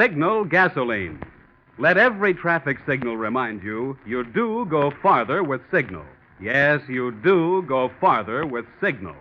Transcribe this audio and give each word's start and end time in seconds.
Signal 0.00 0.46
gasoline. 0.46 1.22
Let 1.76 1.98
every 1.98 2.32
traffic 2.32 2.78
signal 2.86 3.18
remind 3.18 3.62
you 3.62 3.98
you 4.06 4.24
do 4.24 4.64
go 4.64 4.90
farther 5.02 5.42
with 5.42 5.60
Signal. 5.70 6.06
Yes, 6.40 6.80
you 6.88 7.12
do 7.12 7.60
go 7.68 7.90
farther 8.00 8.46
with 8.46 8.64
Signal. 8.80 9.14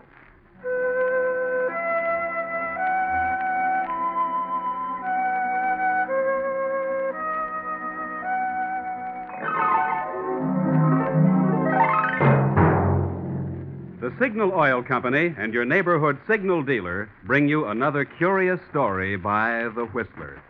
The 13.99 14.13
Signal 14.17 14.53
Oil 14.53 14.81
Company 14.81 15.35
and 15.37 15.53
your 15.53 15.65
neighborhood 15.65 16.17
signal 16.25 16.63
dealer 16.63 17.09
bring 17.25 17.49
you 17.49 17.65
another 17.65 18.05
curious 18.05 18.61
story 18.69 19.17
by 19.17 19.67
The 19.75 19.83
Whistler. 19.83 20.41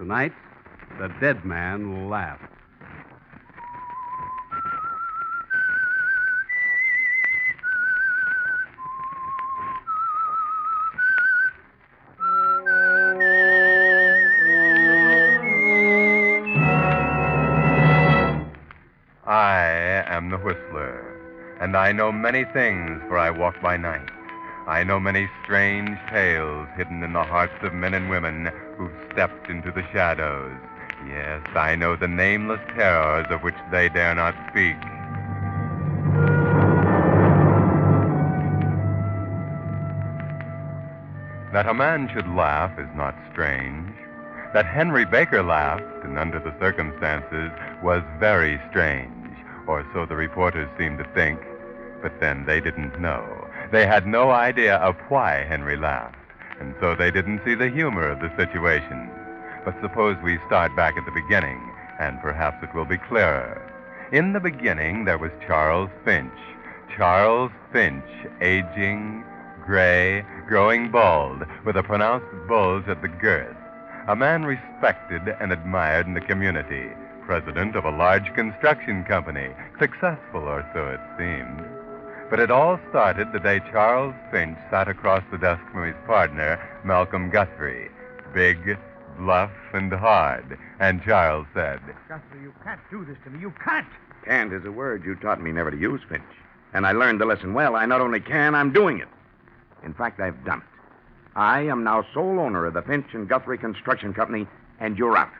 Tonight, 0.00 0.32
the 0.98 1.08
dead 1.20 1.44
man 1.44 2.08
laughed. 2.08 2.40
I 19.26 20.02
am 20.06 20.30
the 20.30 20.38
Whistler, 20.38 21.58
and 21.60 21.76
I 21.76 21.92
know 21.92 22.10
many 22.10 22.46
things, 22.54 23.02
for 23.06 23.18
I 23.18 23.30
walk 23.30 23.60
by 23.60 23.76
night. 23.76 24.08
I 24.66 24.82
know 24.82 24.98
many 24.98 25.28
strange 25.44 25.98
tales 26.08 26.68
hidden 26.78 27.02
in 27.02 27.12
the 27.12 27.22
hearts 27.22 27.52
of 27.62 27.74
men 27.74 27.92
and 27.92 28.08
women 28.08 28.50
who've 28.80 29.12
stepped 29.12 29.50
into 29.50 29.70
the 29.70 29.84
shadows. 29.92 30.56
Yes, 31.06 31.46
I 31.54 31.76
know 31.76 31.96
the 31.96 32.08
nameless 32.08 32.60
terrors 32.74 33.26
of 33.28 33.42
which 33.42 33.54
they 33.70 33.90
dare 33.90 34.14
not 34.14 34.34
speak. 34.48 34.80
That 41.52 41.68
a 41.68 41.74
man 41.74 42.08
should 42.14 42.26
laugh 42.28 42.78
is 42.78 42.88
not 42.96 43.14
strange. 43.30 43.92
That 44.54 44.64
Henry 44.64 45.04
Baker 45.04 45.42
laughed, 45.42 46.02
and 46.02 46.18
under 46.18 46.38
the 46.38 46.58
circumstances, 46.58 47.50
was 47.82 48.02
very 48.18 48.58
strange, 48.70 49.36
or 49.66 49.84
so 49.92 50.06
the 50.06 50.16
reporters 50.16 50.70
seemed 50.78 50.96
to 50.98 51.08
think. 51.12 51.38
But 52.00 52.18
then 52.18 52.46
they 52.46 52.62
didn't 52.62 52.98
know. 52.98 53.46
They 53.72 53.84
had 53.84 54.06
no 54.06 54.30
idea 54.30 54.76
of 54.76 54.96
why 55.10 55.44
Henry 55.46 55.76
laughed, 55.76 56.16
and 56.60 56.74
so 56.78 56.94
they 56.94 57.10
didn't 57.10 57.40
see 57.44 57.54
the 57.54 57.70
humor 57.70 58.08
of 58.08 58.20
the 58.20 58.34
situation. 58.36 59.10
But 59.64 59.74
suppose 59.80 60.16
we 60.22 60.38
start 60.46 60.76
back 60.76 60.96
at 60.96 61.04
the 61.04 61.20
beginning, 61.22 61.60
and 61.98 62.20
perhaps 62.20 62.62
it 62.62 62.74
will 62.74 62.84
be 62.84 62.98
clearer. 62.98 63.60
In 64.12 64.32
the 64.32 64.40
beginning, 64.40 65.04
there 65.04 65.18
was 65.18 65.30
Charles 65.46 65.90
Finch. 66.04 66.32
Charles 66.96 67.52
Finch, 67.72 68.04
aging, 68.40 69.24
gray, 69.64 70.24
growing 70.48 70.90
bald, 70.90 71.44
with 71.64 71.76
a 71.76 71.82
pronounced 71.82 72.26
bulge 72.48 72.88
at 72.88 73.02
the 73.02 73.08
girth. 73.08 73.56
A 74.08 74.16
man 74.16 74.44
respected 74.44 75.22
and 75.40 75.52
admired 75.52 76.06
in 76.06 76.14
the 76.14 76.20
community. 76.20 76.90
President 77.24 77.76
of 77.76 77.84
a 77.84 77.90
large 77.90 78.34
construction 78.34 79.04
company. 79.04 79.50
Successful, 79.78 80.42
or 80.42 80.68
so 80.74 80.88
it 80.88 81.00
seemed. 81.16 81.79
But 82.30 82.38
it 82.38 82.52
all 82.52 82.78
started 82.90 83.32
the 83.32 83.40
day 83.40 83.58
Charles 83.72 84.14
Finch 84.30 84.56
sat 84.70 84.86
across 84.86 85.24
the 85.32 85.38
desk 85.38 85.60
from 85.72 85.84
his 85.84 85.96
partner, 86.06 86.60
Malcolm 86.84 87.28
Guthrie. 87.28 87.90
Big, 88.32 88.78
bluff, 89.18 89.50
and 89.74 89.92
hard. 89.92 90.56
And 90.78 91.02
Charles 91.02 91.48
said, 91.52 91.80
Guthrie, 92.08 92.42
you 92.42 92.54
can't 92.62 92.80
do 92.88 93.04
this 93.04 93.16
to 93.24 93.30
me. 93.30 93.40
You 93.40 93.52
can't. 93.64 93.88
Can't 94.24 94.52
is 94.52 94.64
a 94.64 94.70
word 94.70 95.04
you 95.04 95.16
taught 95.16 95.42
me 95.42 95.50
never 95.50 95.72
to 95.72 95.76
use, 95.76 96.00
Finch. 96.08 96.22
And 96.72 96.86
I 96.86 96.92
learned 96.92 97.20
the 97.20 97.24
lesson 97.24 97.52
well. 97.52 97.74
I 97.74 97.84
not 97.84 98.00
only 98.00 98.20
can, 98.20 98.54
I'm 98.54 98.72
doing 98.72 99.00
it. 99.00 99.08
In 99.84 99.92
fact, 99.92 100.20
I've 100.20 100.44
done 100.44 100.58
it. 100.58 100.64
I 101.34 101.62
am 101.62 101.82
now 101.82 102.06
sole 102.14 102.38
owner 102.38 102.64
of 102.64 102.74
the 102.74 102.82
Finch 102.82 103.06
and 103.12 103.28
Guthrie 103.28 103.58
Construction 103.58 104.14
Company, 104.14 104.46
and 104.78 104.96
you're 104.96 105.16
out. 105.16 105.32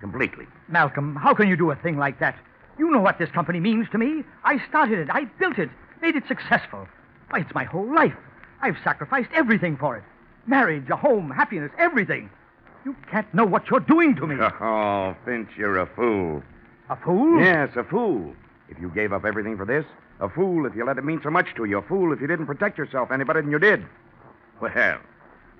Completely. 0.00 0.46
Malcolm, 0.66 1.14
how 1.14 1.34
can 1.34 1.46
you 1.48 1.56
do 1.56 1.70
a 1.70 1.76
thing 1.76 1.98
like 1.98 2.18
that? 2.18 2.36
You 2.78 2.90
know 2.90 3.00
what 3.00 3.18
this 3.20 3.30
company 3.30 3.60
means 3.60 3.86
to 3.92 3.98
me. 3.98 4.24
I 4.42 4.58
started 4.68 4.98
it. 4.98 5.08
I 5.10 5.26
built 5.38 5.58
it. 5.58 5.70
Made 6.02 6.16
it 6.16 6.24
successful. 6.28 6.86
Why, 7.30 7.40
it's 7.40 7.54
my 7.54 7.64
whole 7.64 7.92
life. 7.94 8.14
I've 8.62 8.76
sacrificed 8.84 9.30
everything 9.34 9.76
for 9.76 9.96
it. 9.96 10.04
Marriage, 10.46 10.88
a 10.90 10.96
home, 10.96 11.30
happiness, 11.30 11.72
everything. 11.78 12.30
You 12.84 12.94
can't 13.10 13.32
know 13.34 13.44
what 13.44 13.68
you're 13.68 13.80
doing 13.80 14.14
to 14.16 14.26
me. 14.26 14.36
Oh, 14.60 15.14
Finch, 15.24 15.48
you're 15.56 15.78
a 15.78 15.86
fool. 15.86 16.42
A 16.88 16.96
fool? 16.96 17.40
Yes, 17.40 17.70
a 17.76 17.82
fool. 17.82 18.34
If 18.68 18.78
you 18.78 18.88
gave 18.90 19.12
up 19.12 19.24
everything 19.24 19.56
for 19.56 19.64
this, 19.66 19.84
a 20.20 20.28
fool 20.28 20.66
if 20.66 20.74
you 20.74 20.84
let 20.84 20.98
it 20.98 21.04
mean 21.04 21.20
so 21.22 21.30
much 21.30 21.54
to 21.56 21.64
you, 21.64 21.78
a 21.78 21.82
fool 21.82 22.12
if 22.12 22.20
you 22.20 22.26
didn't 22.26 22.46
protect 22.46 22.78
yourself 22.78 23.10
any 23.10 23.24
better 23.24 23.42
than 23.42 23.50
you 23.50 23.58
did. 23.58 23.84
Well, 24.60 24.98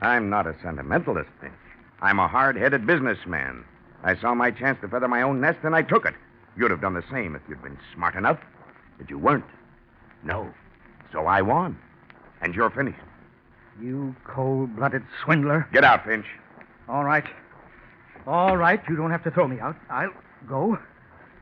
I'm 0.01 0.31
not 0.31 0.47
a 0.47 0.55
sentimentalist, 0.63 1.31
Finch. 1.41 1.53
I'm 2.01 2.19
a 2.19 2.29
hard 2.29 2.57
headed 2.57 2.87
businessman. 2.87 3.65
I 4.05 4.15
saw 4.17 4.35
my 4.35 4.51
chance 4.51 4.79
to 4.83 4.89
feather 4.89 5.09
my 5.09 5.23
own 5.23 5.41
nest, 5.41 5.59
and 5.63 5.75
I 5.75 5.83
took 5.83 6.07
it. 6.07 6.15
You'd 6.57 6.71
have 6.71 6.81
done 6.81 6.95
the 6.95 7.05
same 7.11 7.35
if 7.35 7.43
you'd 7.49 7.63
been 7.63 7.79
smart 7.95 8.15
enough. 8.15 8.39
But 8.99 9.11
you 9.11 9.19
weren't. 9.19 9.45
No. 10.23 10.53
So 11.13 11.27
I 11.27 11.43
won. 11.43 11.79
And 12.41 12.55
you're 12.55 12.71
finished. 12.71 12.99
You 13.81 14.15
cold 14.25 14.75
blooded 14.77 15.03
swindler. 15.25 15.69
Get 15.73 15.85
out, 15.85 16.05
Finch. 16.05 16.27
All 16.89 17.05
right. 17.05 17.25
All 18.27 18.57
right, 18.57 18.81
you 18.89 18.97
don't 18.97 19.11
have 19.11 19.23
to 19.25 19.31
throw 19.31 19.47
me 19.47 19.61
out. 19.61 19.77
I'll 19.89 20.13
go. 20.49 20.79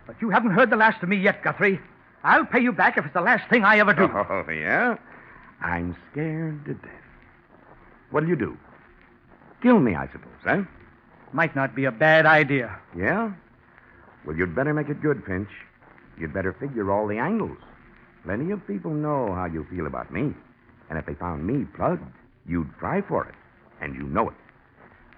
But 0.06 0.16
you 0.20 0.30
haven't 0.30 0.50
heard 0.50 0.70
the 0.70 0.76
last 0.76 1.02
of 1.02 1.08
me 1.08 1.16
yet, 1.16 1.42
Guthrie. 1.42 1.80
I'll 2.22 2.44
pay 2.44 2.60
you 2.60 2.72
back 2.72 2.98
if 2.98 3.04
it's 3.04 3.14
the 3.14 3.20
last 3.20 3.48
thing 3.48 3.64
I 3.64 3.78
ever 3.78 3.94
do. 3.94 4.04
Oh, 4.12 4.44
yeah? 4.50 4.96
I'm 5.62 5.96
scared 6.10 6.64
to 6.66 6.74
death. 6.74 6.90
What'll 8.10 8.28
you 8.28 8.36
do? 8.36 8.58
Kill 9.62 9.78
me, 9.80 9.94
I 9.94 10.06
suppose, 10.08 10.32
eh? 10.46 10.62
Might 11.32 11.56
not 11.56 11.74
be 11.74 11.86
a 11.86 11.92
bad 11.92 12.26
idea. 12.26 12.78
Yeah? 12.96 13.32
Well, 14.26 14.36
you'd 14.36 14.54
better 14.54 14.74
make 14.74 14.88
it 14.88 15.00
good, 15.00 15.22
Finch. 15.26 15.48
You'd 16.18 16.34
better 16.34 16.52
figure 16.52 16.90
all 16.92 17.06
the 17.06 17.18
angles. 17.18 17.58
Plenty 18.24 18.50
of 18.52 18.66
people 18.66 18.90
know 18.90 19.34
how 19.34 19.44
you 19.44 19.66
feel 19.70 19.86
about 19.86 20.12
me. 20.12 20.32
And 20.88 20.98
if 20.98 21.06
they 21.06 21.14
found 21.14 21.46
me 21.46 21.66
plugged, 21.76 22.02
you'd 22.46 22.70
try 22.78 23.02
for 23.02 23.26
it. 23.26 23.34
And 23.80 23.94
you 23.94 24.04
know 24.04 24.30
it. 24.30 24.36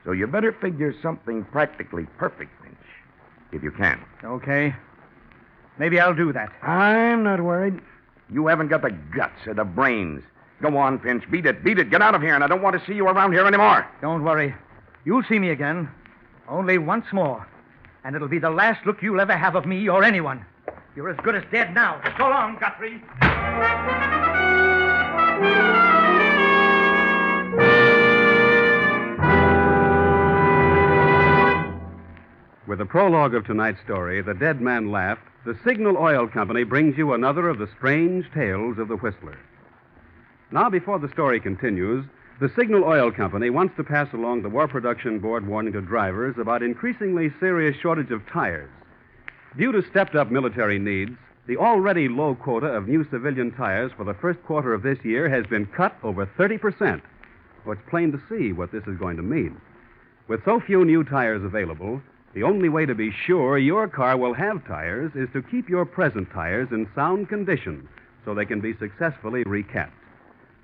So 0.04 0.12
you 0.12 0.26
better 0.26 0.52
figure 0.52 0.94
something 1.02 1.44
practically 1.44 2.06
perfect, 2.18 2.50
Finch. 2.62 2.76
If 3.52 3.62
you 3.62 3.70
can. 3.70 4.00
Okay. 4.24 4.74
Maybe 5.78 6.00
I'll 6.00 6.14
do 6.14 6.32
that. 6.32 6.50
I'm 6.62 7.22
not 7.22 7.40
worried. 7.40 7.80
You 8.32 8.46
haven't 8.48 8.68
got 8.68 8.82
the 8.82 8.90
guts 8.90 9.46
or 9.46 9.54
the 9.54 9.64
brains. 9.64 10.22
Go 10.60 10.76
on, 10.76 10.98
Finch. 10.98 11.24
Beat 11.30 11.46
it. 11.46 11.62
Beat 11.62 11.78
it. 11.78 11.90
Get 11.90 12.02
out 12.02 12.14
of 12.14 12.22
here, 12.22 12.34
and 12.34 12.42
I 12.42 12.48
don't 12.48 12.62
want 12.62 12.78
to 12.80 12.86
see 12.86 12.94
you 12.94 13.06
around 13.06 13.32
here 13.32 13.46
anymore. 13.46 13.86
Don't 14.00 14.24
worry. 14.24 14.54
You'll 15.04 15.22
see 15.28 15.38
me 15.38 15.50
again. 15.50 15.88
Only 16.48 16.78
once 16.78 17.06
more. 17.12 17.46
And 18.04 18.16
it'll 18.16 18.28
be 18.28 18.38
the 18.38 18.50
last 18.50 18.84
look 18.86 19.02
you'll 19.02 19.20
ever 19.20 19.36
have 19.36 19.54
of 19.54 19.66
me 19.66 19.88
or 19.88 20.02
anyone. 20.02 20.44
You're 20.96 21.10
as 21.10 21.18
good 21.22 21.34
as 21.34 21.44
dead 21.52 21.74
now. 21.74 22.00
So 22.16 22.24
long, 22.24 22.56
Guthrie. 22.58 23.02
With 32.66 32.78
the 32.78 32.86
prologue 32.86 33.34
of 33.34 33.44
tonight's 33.44 33.80
story, 33.84 34.22
The 34.22 34.32
Dead 34.32 34.62
Man 34.62 34.90
Laughed, 34.90 35.20
the 35.44 35.58
Signal 35.66 35.98
Oil 35.98 36.26
Company 36.26 36.64
brings 36.64 36.96
you 36.96 37.12
another 37.12 37.50
of 37.50 37.58
the 37.58 37.68
strange 37.76 38.24
tales 38.32 38.78
of 38.78 38.88
the 38.88 38.96
Whistler. 38.96 39.38
Now, 40.50 40.70
before 40.70 40.98
the 40.98 41.10
story 41.10 41.40
continues, 41.40 42.06
the 42.40 42.50
Signal 42.56 42.84
Oil 42.84 43.12
Company 43.12 43.50
wants 43.50 43.76
to 43.76 43.84
pass 43.84 44.12
along 44.14 44.42
the 44.42 44.48
War 44.48 44.66
Production 44.66 45.18
Board 45.18 45.46
warning 45.46 45.74
to 45.74 45.82
drivers 45.82 46.36
about 46.38 46.62
increasingly 46.62 47.30
serious 47.38 47.76
shortage 47.76 48.10
of 48.10 48.26
tires. 48.32 48.70
Due 49.56 49.72
to 49.72 49.82
stepped 49.88 50.14
up 50.14 50.30
military 50.30 50.78
needs, 50.78 51.16
the 51.46 51.56
already 51.56 52.08
low 52.08 52.34
quota 52.34 52.66
of 52.66 52.88
new 52.88 53.06
civilian 53.10 53.50
tires 53.52 53.90
for 53.96 54.04
the 54.04 54.12
first 54.12 54.42
quarter 54.42 54.74
of 54.74 54.82
this 54.82 54.98
year 55.02 55.30
has 55.30 55.46
been 55.46 55.64
cut 55.64 55.96
over 56.02 56.26
30%. 56.38 57.00
Well, 57.64 57.72
it's 57.72 57.88
plain 57.88 58.12
to 58.12 58.20
see 58.28 58.52
what 58.52 58.70
this 58.70 58.84
is 58.86 58.98
going 58.98 59.16
to 59.16 59.22
mean. 59.22 59.58
With 60.28 60.44
so 60.44 60.60
few 60.60 60.84
new 60.84 61.04
tires 61.04 61.42
available, 61.42 62.02
the 62.34 62.42
only 62.42 62.68
way 62.68 62.84
to 62.84 62.94
be 62.94 63.10
sure 63.10 63.56
your 63.56 63.88
car 63.88 64.18
will 64.18 64.34
have 64.34 64.66
tires 64.66 65.12
is 65.14 65.28
to 65.32 65.40
keep 65.40 65.70
your 65.70 65.86
present 65.86 66.28
tires 66.34 66.68
in 66.70 66.86
sound 66.94 67.30
condition 67.30 67.88
so 68.26 68.34
they 68.34 68.44
can 68.44 68.60
be 68.60 68.76
successfully 68.76 69.42
recapped. 69.44 69.92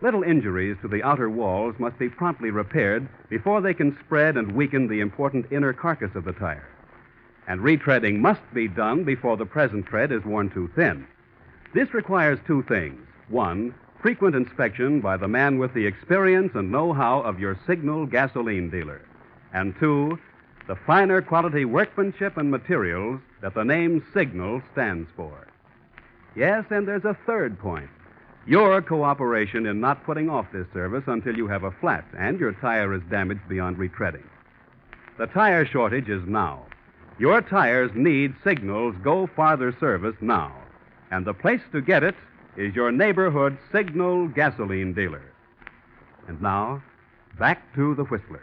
Little 0.03 0.23
injuries 0.23 0.77
to 0.83 0.89
the 0.89 1.03
outer 1.03 1.31
walls 1.31 1.77
must 1.79 1.99
be 1.99 2.11
promptly 2.11 2.51
repaired 2.51 3.09
before 3.31 3.63
they 3.63 3.73
can 3.73 3.97
spread 4.05 4.37
and 4.37 4.53
weaken 4.53 4.87
the 4.87 5.01
important 5.01 5.47
inner 5.51 5.73
carcass 5.73 6.11
of 6.15 6.25
the 6.25 6.33
tire. 6.33 6.69
And 7.49 7.61
retreading 7.61 8.19
must 8.19 8.43
be 8.55 8.69
done 8.69 9.05
before 9.05 9.37
the 9.37 9.47
present 9.47 9.87
tread 9.87 10.13
is 10.13 10.25
worn 10.25 10.51
too 10.51 10.71
thin. 10.75 11.07
This 11.75 11.93
requires 11.95 12.39
two 12.47 12.63
things. 12.65 13.01
One, 13.29 13.75
frequent 14.01 14.35
inspection 14.35 15.01
by 15.01 15.17
the 15.17 15.29
man 15.29 15.59
with 15.59 15.75
the 15.75 15.87
experience 15.87 16.53
and 16.55 16.71
know 16.71 16.93
how 16.93 17.21
of 17.21 17.41
your 17.41 17.59
signal 17.67 18.07
gasoline 18.07 18.71
dealer. 18.71 19.01
And 19.53 19.75
two, 19.79 20.19
the 20.69 20.77
finer 20.87 21.21
quality 21.23 21.65
workmanship 21.65 22.37
and 22.37 22.51
materials 22.51 23.21
that 23.41 23.55
the 23.55 23.65
name 23.65 24.05
Signal 24.15 24.63
stands 24.73 25.09
for. 25.17 25.49
Yes, 26.37 26.65
and 26.71 26.87
there's 26.87 27.05
a 27.05 27.17
third 27.27 27.59
point. 27.59 27.91
Your 28.47 28.83
cooperation 28.83 29.67
in 29.67 29.81
not 29.81 30.05
putting 30.05 30.29
off 30.29 30.47
this 30.53 30.67
service 30.73 31.05
until 31.07 31.37
you 31.37 31.47
have 31.49 31.65
a 31.65 31.71
flat 31.71 32.05
and 32.17 32.41
your 32.41 32.53
tire 32.53 32.93
is 32.95 33.03
damaged 33.11 33.49
beyond 33.49 33.77
retreading. 33.77 34.25
The 35.19 35.27
tire 35.27 35.67
shortage 35.67 36.09
is 36.09 36.27
now. 36.27 36.67
Your 37.19 37.43
tires 37.43 37.91
need 37.95 38.35
Signal's 38.43 38.97
Go 39.03 39.27
Farther 39.27 39.77
service 39.79 40.17
now. 40.21 40.53
And 41.11 41.25
the 41.25 41.35
place 41.35 41.61
to 41.73 41.81
get 41.81 42.03
it 42.03 42.15
is 42.57 42.75
your 42.75 42.91
neighborhood 42.91 43.59
Signal 43.71 44.29
gasoline 44.29 44.93
dealer. 44.93 45.23
And 46.27 46.41
now, 46.41 46.83
back 47.39 47.75
to 47.75 47.95
the 47.95 48.05
Whistler. 48.05 48.43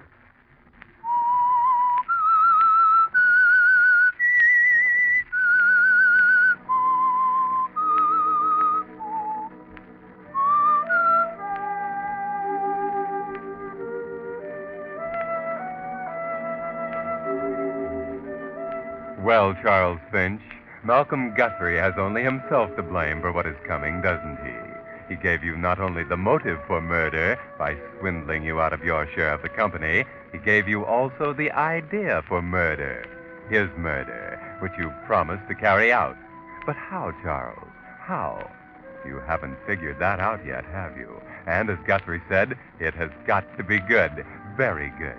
Charles 19.55 19.99
Finch, 20.11 20.41
Malcolm 20.83 21.33
Guthrie 21.35 21.77
has 21.77 21.93
only 21.97 22.23
himself 22.23 22.75
to 22.75 22.83
blame 22.83 23.21
for 23.21 23.31
what 23.31 23.45
is 23.45 23.55
coming, 23.67 24.01
doesn't 24.01 24.39
he? 24.45 25.13
He 25.13 25.21
gave 25.21 25.43
you 25.43 25.57
not 25.57 25.79
only 25.79 26.03
the 26.03 26.17
motive 26.17 26.59
for 26.67 26.81
murder 26.81 27.39
by 27.57 27.75
swindling 27.99 28.43
you 28.43 28.61
out 28.61 28.73
of 28.73 28.83
your 28.83 29.07
share 29.13 29.33
of 29.33 29.41
the 29.41 29.49
company, 29.49 30.05
he 30.31 30.37
gave 30.37 30.67
you 30.67 30.85
also 30.85 31.33
the 31.33 31.51
idea 31.51 32.23
for 32.27 32.41
murder. 32.41 33.05
His 33.49 33.67
murder, 33.77 34.39
which 34.59 34.73
you 34.77 34.93
promised 35.05 35.47
to 35.47 35.55
carry 35.55 35.91
out. 35.91 36.15
But 36.65 36.75
how, 36.75 37.11
Charles? 37.23 37.67
How? 37.99 38.49
You 39.05 39.19
haven't 39.25 39.57
figured 39.65 39.99
that 39.99 40.19
out 40.19 40.45
yet, 40.45 40.65
have 40.65 40.97
you? 40.97 41.21
And 41.47 41.69
as 41.69 41.79
Guthrie 41.87 42.21
said, 42.29 42.57
it 42.79 42.93
has 42.93 43.09
got 43.25 43.57
to 43.57 43.63
be 43.63 43.79
good, 43.79 44.25
very 44.55 44.93
good, 44.99 45.17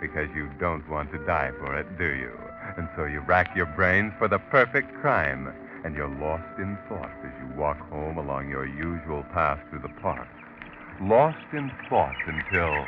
because 0.00 0.28
you 0.34 0.50
don't 0.58 0.88
want 0.90 1.10
to 1.12 1.24
die 1.24 1.52
for 1.58 1.78
it, 1.78 1.96
do 1.96 2.04
you? 2.04 2.49
And 2.80 2.88
so 2.96 3.04
you 3.04 3.20
rack 3.20 3.54
your 3.54 3.66
brains 3.66 4.14
for 4.18 4.26
the 4.26 4.38
perfect 4.38 4.94
crime, 5.02 5.52
and 5.84 5.94
you're 5.94 6.08
lost 6.08 6.58
in 6.58 6.78
thought 6.88 7.12
as 7.22 7.30
you 7.38 7.60
walk 7.60 7.78
home 7.90 8.16
along 8.16 8.48
your 8.48 8.64
usual 8.64 9.22
path 9.34 9.58
through 9.68 9.80
the 9.80 10.00
park. 10.00 10.26
Lost 11.02 11.36
in 11.52 11.70
thought 11.90 12.16
until. 12.26 12.86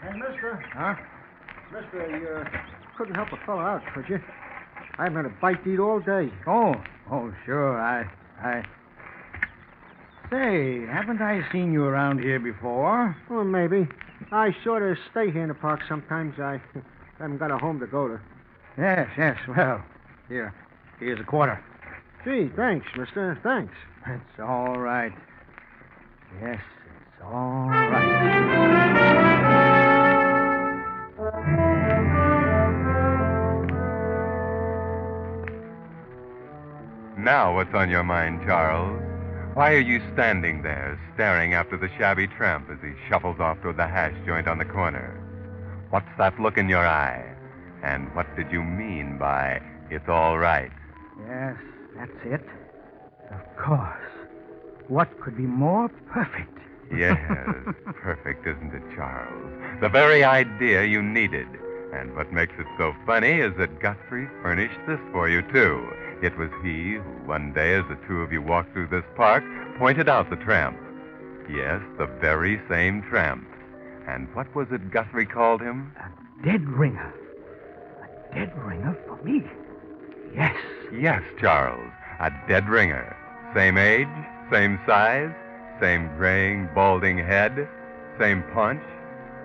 Hey, 0.00 0.16
mister. 0.16 0.64
Huh? 0.72 0.94
Mister, 1.72 2.18
you 2.20 2.28
uh, 2.28 2.48
couldn't 2.96 3.16
help 3.16 3.32
a 3.32 3.44
fellow 3.44 3.62
out, 3.62 3.82
could 3.92 4.08
you? 4.08 4.20
I've 4.96 5.12
had 5.12 5.24
a 5.24 5.32
bite 5.42 5.64
to 5.64 5.74
eat 5.74 5.80
all 5.80 5.98
day. 5.98 6.30
Oh, 6.46 6.76
oh, 7.10 7.34
sure. 7.44 7.80
I, 7.80 8.08
I. 8.40 8.62
Say, 10.30 10.86
haven't 10.86 11.20
I 11.20 11.42
seen 11.50 11.72
you 11.72 11.82
around 11.82 12.20
here 12.20 12.38
before? 12.38 13.16
Well, 13.28 13.42
maybe. 13.42 13.88
I 14.30 14.54
sort 14.62 14.84
of 14.84 14.96
stay 15.10 15.32
here 15.32 15.42
in 15.42 15.48
the 15.48 15.54
park 15.54 15.80
sometimes. 15.88 16.38
I 16.38 16.60
haven't 17.20 17.38
got 17.38 17.50
a 17.50 17.58
home 17.58 17.78
to 17.80 17.86
go 17.86 18.08
to. 18.08 18.20
Yes, 18.78 19.08
yes. 19.16 19.36
Well, 19.46 19.82
here, 20.28 20.54
here's 20.98 21.20
a 21.20 21.24
quarter. 21.24 21.62
Gee, 22.24 22.50
thanks, 22.56 22.86
mister. 22.96 23.38
Thanks. 23.42 23.74
It's 24.06 24.40
all 24.40 24.78
right. 24.78 25.12
Yes, 26.40 26.60
it's 26.60 27.22
all 27.24 27.68
right. 27.68 29.10
Now, 37.18 37.54
what's 37.54 37.74
on 37.74 37.90
your 37.90 38.02
mind, 38.02 38.40
Charles? 38.46 39.02
Why 39.52 39.72
are 39.72 39.80
you 39.80 40.00
standing 40.14 40.62
there, 40.62 40.98
staring 41.14 41.52
after 41.52 41.76
the 41.76 41.90
shabby 41.98 42.28
tramp 42.28 42.70
as 42.70 42.78
he 42.82 42.92
shuffles 43.08 43.38
off 43.40 43.60
toward 43.60 43.76
the 43.76 43.86
hash 43.86 44.14
joint 44.24 44.48
on 44.48 44.56
the 44.56 44.64
corner? 44.64 45.29
What's 45.90 46.08
that 46.18 46.38
look 46.40 46.56
in 46.56 46.68
your 46.68 46.86
eye? 46.86 47.24
And 47.82 48.14
what 48.14 48.26
did 48.36 48.52
you 48.52 48.62
mean 48.62 49.18
by, 49.18 49.60
it's 49.90 50.08
all 50.08 50.38
right? 50.38 50.70
Yes, 51.26 51.56
that's 51.96 52.24
it. 52.24 52.42
Of 53.32 53.56
course. 53.56 54.10
What 54.88 55.08
could 55.20 55.36
be 55.36 55.44
more 55.46 55.88
perfect? 56.12 56.56
Yes, 56.92 57.16
perfect, 58.02 58.44
isn't 58.48 58.74
it, 58.74 58.82
Charles? 58.96 59.52
The 59.80 59.88
very 59.88 60.24
idea 60.24 60.84
you 60.84 61.00
needed. 61.00 61.46
And 61.94 62.16
what 62.16 62.32
makes 62.32 62.54
it 62.58 62.66
so 62.78 62.92
funny 63.06 63.38
is 63.40 63.52
that 63.58 63.78
Guthrie 63.80 64.26
furnished 64.42 64.80
this 64.88 64.98
for 65.12 65.28
you, 65.28 65.42
too. 65.52 65.88
It 66.20 66.36
was 66.36 66.50
he 66.64 66.94
who, 66.94 67.02
one 67.26 67.52
day, 67.52 67.74
as 67.76 67.84
the 67.88 67.98
two 68.08 68.22
of 68.22 68.32
you 68.32 68.42
walked 68.42 68.72
through 68.72 68.88
this 68.88 69.04
park, 69.14 69.44
pointed 69.78 70.08
out 70.08 70.30
the 70.30 70.36
tramp. 70.36 70.76
Yes, 71.48 71.80
the 71.96 72.06
very 72.20 72.60
same 72.68 73.02
tramp. 73.08 73.46
And 74.10 74.26
what 74.34 74.52
was 74.56 74.66
it 74.72 74.90
Guthrie 74.90 75.24
called 75.24 75.60
him? 75.60 75.94
A 76.00 76.44
dead 76.44 76.68
ringer. 76.68 77.14
A 78.02 78.34
dead 78.34 78.52
ringer 78.64 78.98
for 79.06 79.16
me. 79.22 79.44
Yes. 80.34 80.56
Yes, 80.92 81.22
Charles, 81.40 81.92
a 82.18 82.32
dead 82.48 82.68
ringer. 82.68 83.16
Same 83.54 83.78
age, 83.78 84.08
same 84.50 84.80
size, 84.84 85.30
same 85.80 86.08
graying, 86.16 86.68
balding 86.74 87.18
head, 87.18 87.68
same 88.18 88.42
punch. 88.52 88.82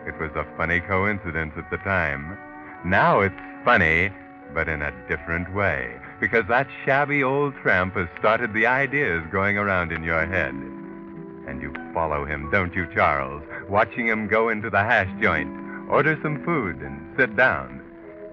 It 0.08 0.18
was 0.20 0.32
a 0.36 0.48
funny 0.58 0.80
coincidence 0.80 1.54
at 1.58 1.70
the 1.70 1.78
time. 1.78 2.36
Now 2.84 3.22
it's 3.22 3.36
funny, 3.64 4.10
but 4.56 4.68
in 4.68 4.82
a 4.82 5.08
different 5.08 5.54
way, 5.54 5.96
because 6.20 6.46
that 6.48 6.68
shabby 6.86 7.24
old 7.24 7.54
tramp 7.62 7.96
has 7.96 8.08
started 8.18 8.54
the 8.54 8.66
ideas 8.66 9.24
going 9.32 9.58
around 9.60 9.92
in 9.92 10.04
your 10.04 10.26
head. 10.26 10.56
And 11.48 11.62
you 11.62 11.74
follow 11.94 12.26
him, 12.26 12.50
don't 12.52 12.74
you, 12.74 12.88
Charles? 12.94 13.44
Watching 13.70 14.08
him 14.08 14.28
go 14.28 14.50
into 14.50 14.70
the 14.70 14.80
hash 14.84 15.10
joint, 15.22 15.50
order 15.90 16.18
some 16.22 16.44
food, 16.44 16.78
and 16.78 17.16
sit 17.18 17.36
down. 17.36 17.82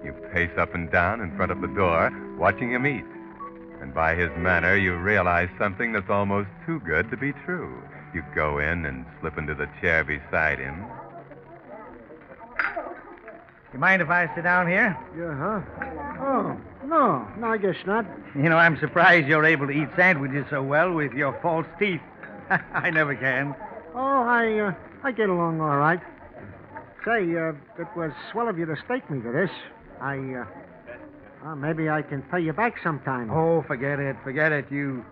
You 0.03 0.13
pace 0.33 0.51
up 0.57 0.73
and 0.73 0.91
down 0.91 1.21
in 1.21 1.35
front 1.35 1.51
of 1.51 1.61
the 1.61 1.67
door, 1.67 2.11
watching 2.37 2.71
him 2.71 2.85
eat. 2.85 3.05
And 3.81 3.93
by 3.93 4.15
his 4.15 4.29
manner, 4.37 4.75
you 4.75 4.95
realize 4.95 5.49
something 5.57 5.91
that's 5.93 6.09
almost 6.09 6.49
too 6.65 6.79
good 6.81 7.09
to 7.11 7.17
be 7.17 7.33
true. 7.45 7.81
You 8.13 8.23
go 8.35 8.59
in 8.59 8.85
and 8.85 9.05
slip 9.19 9.37
into 9.37 9.55
the 9.55 9.67
chair 9.81 10.03
beside 10.03 10.59
him. 10.59 10.85
You 13.73 13.79
mind 13.79 14.01
if 14.03 14.09
I 14.09 14.33
sit 14.35 14.43
down 14.43 14.67
here? 14.67 14.95
Yeah, 15.17 15.35
huh? 15.35 15.61
Oh, 16.21 16.57
no. 16.85 17.27
No, 17.37 17.47
I 17.47 17.57
guess 17.57 17.75
not. 17.87 18.05
You 18.35 18.43
know, 18.43 18.57
I'm 18.57 18.79
surprised 18.79 19.27
you're 19.27 19.45
able 19.45 19.65
to 19.67 19.73
eat 19.73 19.89
sandwiches 19.95 20.45
so 20.49 20.61
well 20.61 20.93
with 20.93 21.13
your 21.13 21.33
false 21.41 21.65
teeth. 21.79 22.01
I 22.73 22.89
never 22.89 23.15
can. 23.15 23.55
Oh, 23.95 24.23
I, 24.23 24.59
uh, 24.59 24.73
I 25.03 25.11
get 25.11 25.29
along 25.29 25.61
all 25.61 25.77
right. 25.77 25.99
Say, 27.05 27.35
uh, 27.35 27.53
it 27.79 27.87
was 27.95 28.11
swell 28.31 28.47
of 28.47 28.57
you 28.57 28.65
to 28.65 28.75
stake 28.85 29.09
me 29.09 29.21
to 29.21 29.31
this. 29.31 29.49
I, 30.01 30.17
uh, 30.17 30.45
well, 31.43 31.55
maybe 31.55 31.89
I 31.89 32.01
can 32.01 32.21
pay 32.23 32.39
you 32.39 32.53
back 32.53 32.75
sometime. 32.83 33.29
Oh, 33.29 33.63
forget 33.67 33.99
it. 33.99 34.15
Forget 34.23 34.51
it. 34.51 34.71
You. 34.71 35.05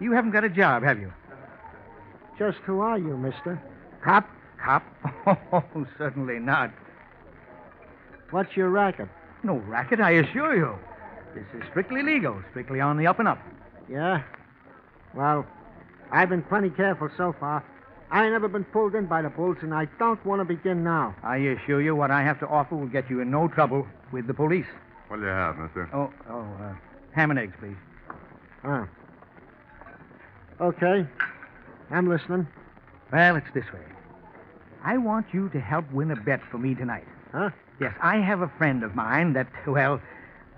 You 0.00 0.12
haven't 0.12 0.32
got 0.32 0.44
a 0.44 0.48
job, 0.48 0.82
have 0.82 0.98
you? 0.98 1.12
Just 2.38 2.58
who 2.64 2.80
are 2.80 2.98
you, 2.98 3.16
mister? 3.16 3.62
Cop? 4.02 4.28
Cop? 4.62 4.82
Oh, 5.52 5.86
certainly 5.98 6.38
not. 6.38 6.72
What's 8.30 8.56
your 8.56 8.70
racket? 8.70 9.08
No 9.44 9.56
racket, 9.56 10.00
I 10.00 10.12
assure 10.12 10.56
you. 10.56 10.74
This 11.34 11.44
is 11.54 11.68
strictly 11.70 12.02
legal, 12.02 12.42
strictly 12.50 12.80
on 12.80 12.96
the 12.96 13.06
up 13.06 13.18
and 13.18 13.28
up. 13.28 13.38
Yeah? 13.88 14.22
Well, 15.14 15.46
I've 16.12 16.28
been 16.28 16.42
plenty 16.42 16.70
careful 16.70 17.08
so 17.16 17.34
far. 17.40 17.64
I 18.10 18.24
ain't 18.24 18.32
never 18.32 18.48
been 18.48 18.64
pulled 18.64 18.94
in 18.94 19.06
by 19.06 19.22
the 19.22 19.30
bulls, 19.30 19.56
and 19.62 19.72
I 19.72 19.86
don't 19.98 20.24
want 20.26 20.40
to 20.40 20.44
begin 20.44 20.84
now. 20.84 21.16
I 21.22 21.38
assure 21.38 21.80
you, 21.80 21.96
what 21.96 22.10
I 22.10 22.22
have 22.22 22.38
to 22.40 22.46
offer 22.46 22.76
will 22.76 22.86
get 22.86 23.08
you 23.08 23.20
in 23.20 23.30
no 23.30 23.48
trouble 23.48 23.86
with 24.12 24.26
the 24.26 24.34
police. 24.34 24.66
What 25.08 25.16
do 25.16 25.22
you 25.22 25.28
have, 25.28 25.56
mister? 25.56 25.88
Oh, 25.94 26.12
oh, 26.28 26.46
uh, 26.62 26.74
ham 27.14 27.30
and 27.30 27.40
eggs, 27.40 27.54
please. 27.58 27.76
Ah. 28.64 28.86
Okay. 30.60 31.06
I'm 31.90 32.08
listening. 32.08 32.46
Well, 33.10 33.36
it's 33.36 33.46
this 33.54 33.64
way. 33.72 33.80
I 34.84 34.98
want 34.98 35.26
you 35.32 35.48
to 35.50 35.60
help 35.60 35.90
win 35.92 36.10
a 36.10 36.16
bet 36.16 36.40
for 36.50 36.58
me 36.58 36.74
tonight. 36.74 37.06
Huh? 37.32 37.50
Yes, 37.80 37.94
I 38.02 38.18
have 38.18 38.42
a 38.42 38.52
friend 38.58 38.82
of 38.84 38.94
mine 38.94 39.32
that, 39.32 39.48
well, 39.66 40.00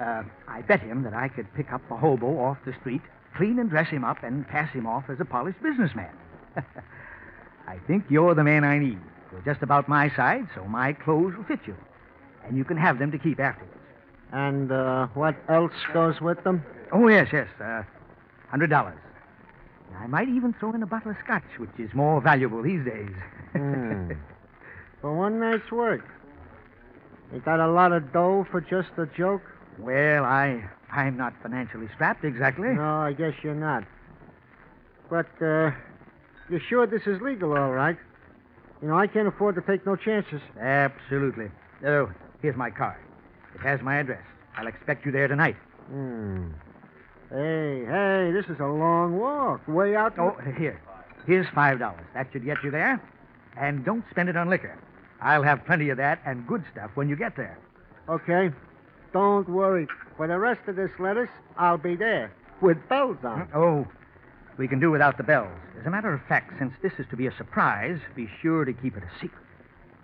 uh, 0.01 0.25
I 0.49 0.63
bet 0.63 0.81
him 0.81 1.05
that 1.05 1.15
I 1.15 1.29
could 1.29 1.47
pick 1.55 1.73
up 1.73 1.83
a 1.91 1.97
hobo 1.97 2.39
off 2.41 2.59
the 2.67 2.75
street, 2.81 3.03
clean 3.37 3.59
and 3.59 3.71
dress 3.71 3.89
him 3.89 4.05
up, 4.05 4.23
and 4.23 4.47
pass 4.47 4.73
him 4.73 4.87
off 4.87 5.05
as 5.09 5.19
a 5.21 5.25
polished 5.25 5.63
businessman. 5.63 6.11
I 7.67 7.79
think 7.87 8.05
you're 8.09 8.35
the 8.35 8.45
man 8.45 8.65
I 8.65 8.79
need. 8.79 8.99
You're 9.33 9.41
just 9.43 9.63
about 9.63 9.89
my 9.89 10.11
size, 10.15 10.45
so 10.55 10.65
my 10.65 10.93
clothes 10.93 11.35
will 11.37 11.45
fit 11.45 11.61
you. 11.67 11.77
And 12.47 12.57
you 12.57 12.65
can 12.65 12.77
have 12.77 12.99
them 12.99 13.11
to 13.11 13.19
keep 13.19 13.41
afterwards. 13.41 13.73
And 14.33 14.71
uh, 14.71 15.07
what 15.15 15.35
else 15.49 15.73
goes 15.93 16.21
with 16.21 16.43
them? 16.45 16.65
Oh, 16.93 17.09
yes, 17.09 17.29
yes. 17.33 17.49
Uh, 17.61 17.83
Hundred 18.51 18.71
dollars. 18.71 18.99
I 19.99 20.07
might 20.07 20.29
even 20.29 20.55
throw 20.61 20.73
in 20.75 20.83
a 20.83 20.87
bottle 20.87 21.11
of 21.11 21.17
scotch, 21.25 21.43
which 21.59 21.71
is 21.79 21.93
more 21.93 22.21
valuable 22.21 22.63
these 22.63 22.85
days. 22.85 23.11
Hmm. 23.53 24.13
For 25.01 25.13
one 25.13 25.41
night's 25.41 25.71
work. 25.73 26.05
You 27.33 27.41
got 27.41 27.59
a 27.59 27.67
lot 27.67 27.91
of 27.91 28.13
dough 28.13 28.47
for 28.51 28.61
just 28.61 28.91
a 28.97 29.07
joke? 29.07 29.43
well, 29.79 30.25
I 30.25 30.63
I'm 30.95 31.17
not 31.17 31.35
financially 31.43 31.89
strapped 31.95 32.25
exactly. 32.25 32.69
No, 32.69 33.01
I 33.01 33.13
guess 33.13 33.33
you're 33.43 33.55
not. 33.55 33.85
But, 35.11 35.27
uh, 35.43 35.73
you're 36.49 36.61
sure 36.69 36.87
this 36.87 37.03
is 37.07 37.21
legal, 37.21 37.57
all 37.57 37.73
right? 37.73 37.97
You 38.81 38.89
know, 38.89 38.99
I 38.99 39.07
can't 39.07 39.27
afford 39.29 39.57
to 39.57 39.61
take 39.63 39.85
no 39.85 39.97
chances. 39.97 40.41
Absolutely. 40.61 41.51
Oh, 41.85 42.11
here's 42.43 42.57
my 42.57 42.71
card. 42.71 42.99
It 43.55 43.61
has 43.63 43.81
my 43.83 43.97
address. 43.97 44.23
I'll 44.57 44.67
expect 44.67 45.05
you 45.05 45.13
there 45.13 45.27
tonight. 45.29 45.57
Hmm. 45.89 46.51
Hey, 47.31 47.85
hey, 47.87 48.31
this 48.33 48.47
is 48.47 48.61
a 48.61 48.67
long 48.67 49.19
walk. 49.19 49.67
Way 49.67 49.97
out. 49.97 50.19
Oh, 50.19 50.37
here. 50.57 50.81
Here's 51.27 51.47
five 51.55 51.79
dollars. 51.79 52.05
That 52.15 52.29
should 52.33 52.45
get 52.45 52.63
you 52.63 52.71
there. 52.71 53.03
And 53.57 53.85
don't 53.85 54.05
spend 54.11 54.29
it 54.29 54.37
on 54.37 54.49
liquor. 54.49 54.79
I'll 55.21 55.43
have 55.43 55.65
plenty 55.65 55.89
of 55.89 55.97
that 55.97 56.21
and 56.27 56.47
good 56.47 56.63
stuff 56.71 56.91
when 56.95 57.09
you 57.09 57.17
get 57.17 57.37
there. 57.37 57.59
Okay. 58.09 58.51
Don't 59.15 59.49
worry. 59.49 59.87
For 60.17 60.27
the 60.27 60.39
rest 60.39 60.61
of 60.67 60.75
this 60.75 60.91
lettuce, 60.99 61.31
I'll 61.57 61.79
be 61.79 61.95
there. 61.95 62.33
With 62.61 62.77
bells 62.89 63.17
on. 63.25 63.49
Oh, 63.55 63.87
we 64.59 64.67
can 64.69 64.81
do 64.81 64.91
without 64.91 65.17
the 65.17 65.23
bells. 65.23 65.57
As 65.81 65.87
a 65.87 65.91
matter 65.91 66.13
of 66.13 66.21
fact, 66.29 66.53
since 66.59 66.75
this 66.83 66.93
is 66.99 67.07
to 67.11 67.17
be 67.17 67.29
a 67.29 67.37
surprise, 67.37 68.01
be 68.17 68.29
sure 68.43 68.65
to 68.65 68.73
keep 68.73 68.97
it 68.97 69.05
a 69.05 69.21
secret. 69.21 69.41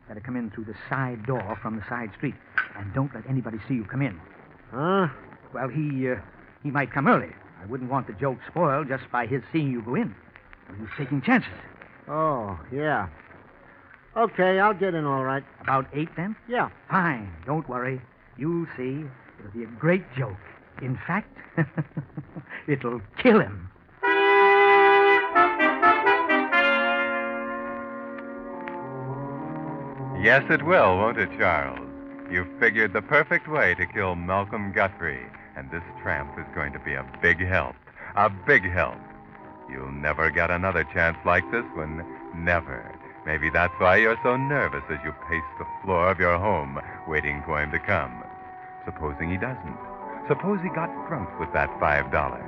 Better 0.07 0.21
come 0.21 0.37
in 0.37 0.51
through 0.51 0.65
the 0.65 0.75
side 0.89 1.27
door 1.27 1.59
from 1.61 1.77
the 1.77 1.85
side 1.89 2.11
street, 2.17 2.35
and 2.77 2.95
don't 2.95 3.13
let 3.15 3.29
anybody 3.29 3.59
see 3.69 3.75
you 3.75 3.85
come 3.85 4.03
in. 4.03 4.21
Huh? 4.73 5.09
Well, 5.53 5.69
he 5.69 6.09
uh, 6.09 6.17
he 6.63 6.71
might 6.71 6.93
come 6.93 7.09
early. 7.09 7.33
I 7.63 7.67
wouldn't 7.67 7.91
want 7.91 8.07
the 8.07 8.13
joke 8.13 8.39
spoiled 8.49 8.89
just 8.89 9.05
by 9.11 9.27
his 9.27 9.43
seeing 9.53 9.73
you 9.73 9.83
go 9.83 9.97
in. 9.97 10.15
He's 10.79 10.89
taking 10.97 11.21
chances. 11.21 11.51
Oh, 12.09 12.59
yeah. 12.73 13.09
Okay, 14.17 14.61
I'll 14.61 14.75
get 14.75 14.95
in 14.95 15.05
all 15.05 15.25
right. 15.25 15.45
About 15.61 15.87
eight, 15.93 16.09
then? 16.17 16.37
Yeah. 16.49 16.71
Fine. 16.89 17.33
Don't 17.45 17.69
worry. 17.69 18.01
You'll 18.41 18.67
see. 18.75 19.05
It'll 19.39 19.53
be 19.53 19.65
a 19.65 19.79
great 19.79 20.03
joke. 20.17 20.33
In 20.81 20.99
fact, 21.07 21.29
it'll 22.67 23.03
kill 23.23 23.39
him. 23.39 23.69
Yes, 30.23 30.43
it 30.49 30.65
will, 30.65 30.97
won't 30.97 31.19
it, 31.19 31.29
Charles? 31.39 31.87
You've 32.31 32.49
figured 32.59 32.95
the 32.95 33.03
perfect 33.03 33.47
way 33.47 33.75
to 33.75 33.87
kill 33.87 34.15
Malcolm 34.15 34.73
Guthrie, 34.73 35.27
and 35.55 35.71
this 35.71 35.83
tramp 36.03 36.39
is 36.39 36.47
going 36.55 36.73
to 36.73 36.79
be 36.79 36.95
a 36.95 37.05
big 37.21 37.47
help. 37.47 37.77
A 38.17 38.31
big 38.31 38.63
help. 38.63 38.97
You'll 39.71 39.93
never 39.93 40.31
get 40.31 40.51
another 40.51 40.85
chance 40.85 41.19
like 41.27 41.45
this 41.51 41.67
one. 41.75 42.07
Never. 42.35 42.99
Maybe 43.27 43.51
that's 43.51 43.75
why 43.79 43.97
you're 43.97 44.19
so 44.23 44.39
nervous 44.39 44.85
as 44.89 44.99
you 45.05 45.13
pace 45.29 45.45
the 45.59 45.67
floor 45.85 46.11
of 46.11 46.19
your 46.19 46.39
home, 46.39 46.81
waiting 47.07 47.43
for 47.45 47.63
him 47.63 47.71
to 47.73 47.79
come. 47.79 48.25
Supposing 48.85 49.31
he 49.31 49.37
doesn't. 49.37 49.79
Suppose 50.29 50.61
he 50.63 50.69
got 50.71 50.91
drunk 51.09 51.29
with 51.39 51.53
that 51.53 51.71
five 51.81 52.11
dollars. 52.13 52.45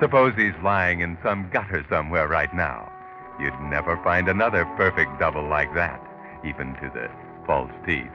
Suppose 0.00 0.34
he's 0.36 0.54
lying 0.62 1.00
in 1.00 1.16
some 1.22 1.48
gutter 1.50 1.84
somewhere 1.88 2.28
right 2.28 2.52
now. 2.54 2.92
You'd 3.40 3.58
never 3.60 3.96
find 4.04 4.28
another 4.28 4.64
perfect 4.76 5.18
double 5.18 5.48
like 5.48 5.74
that, 5.74 6.00
even 6.44 6.74
to 6.74 6.90
the 6.92 7.10
false 7.46 7.70
teeth. 7.86 8.10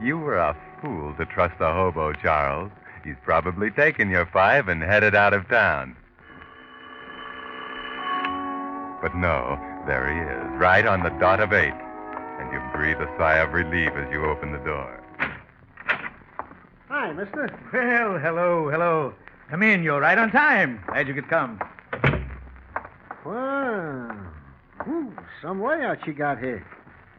You 0.00 0.18
were 0.18 0.38
a 0.38 0.56
fool 0.80 1.14
to 1.18 1.26
trust 1.26 1.54
a 1.60 1.72
hobo, 1.72 2.12
Charles. 2.12 2.70
He's 3.04 3.16
probably 3.24 3.70
taken 3.70 4.10
your 4.10 4.26
five 4.26 4.68
and 4.68 4.82
headed 4.82 5.14
out 5.14 5.34
of 5.34 5.48
town. 5.48 5.96
But 9.00 9.14
no, 9.14 9.58
there 9.86 10.12
he 10.12 10.20
is, 10.20 10.60
right 10.60 10.86
on 10.86 11.02
the 11.02 11.10
dot 11.20 11.40
of 11.40 11.52
eight. 11.52 11.74
And 12.40 12.52
you 12.52 12.60
breathe 12.74 12.98
a 13.00 13.08
sigh 13.18 13.38
of 13.38 13.52
relief 13.52 13.92
as 13.92 14.10
you 14.12 14.24
open 14.24 14.52
the 14.52 14.58
door. 14.58 15.02
Mister. 17.12 17.58
Well, 17.72 18.18
hello, 18.18 18.68
hello. 18.70 19.14
Come 19.50 19.62
in. 19.62 19.82
You're 19.82 20.00
right 20.00 20.18
on 20.18 20.30
time. 20.30 20.82
Glad 20.86 21.08
you 21.08 21.14
could 21.14 21.28
come. 21.28 21.60
Wow. 23.24 24.16
Ooh, 24.88 25.12
some 25.42 25.60
way 25.60 25.84
out 25.84 26.06
you 26.06 26.12
got 26.12 26.38
here. 26.38 26.66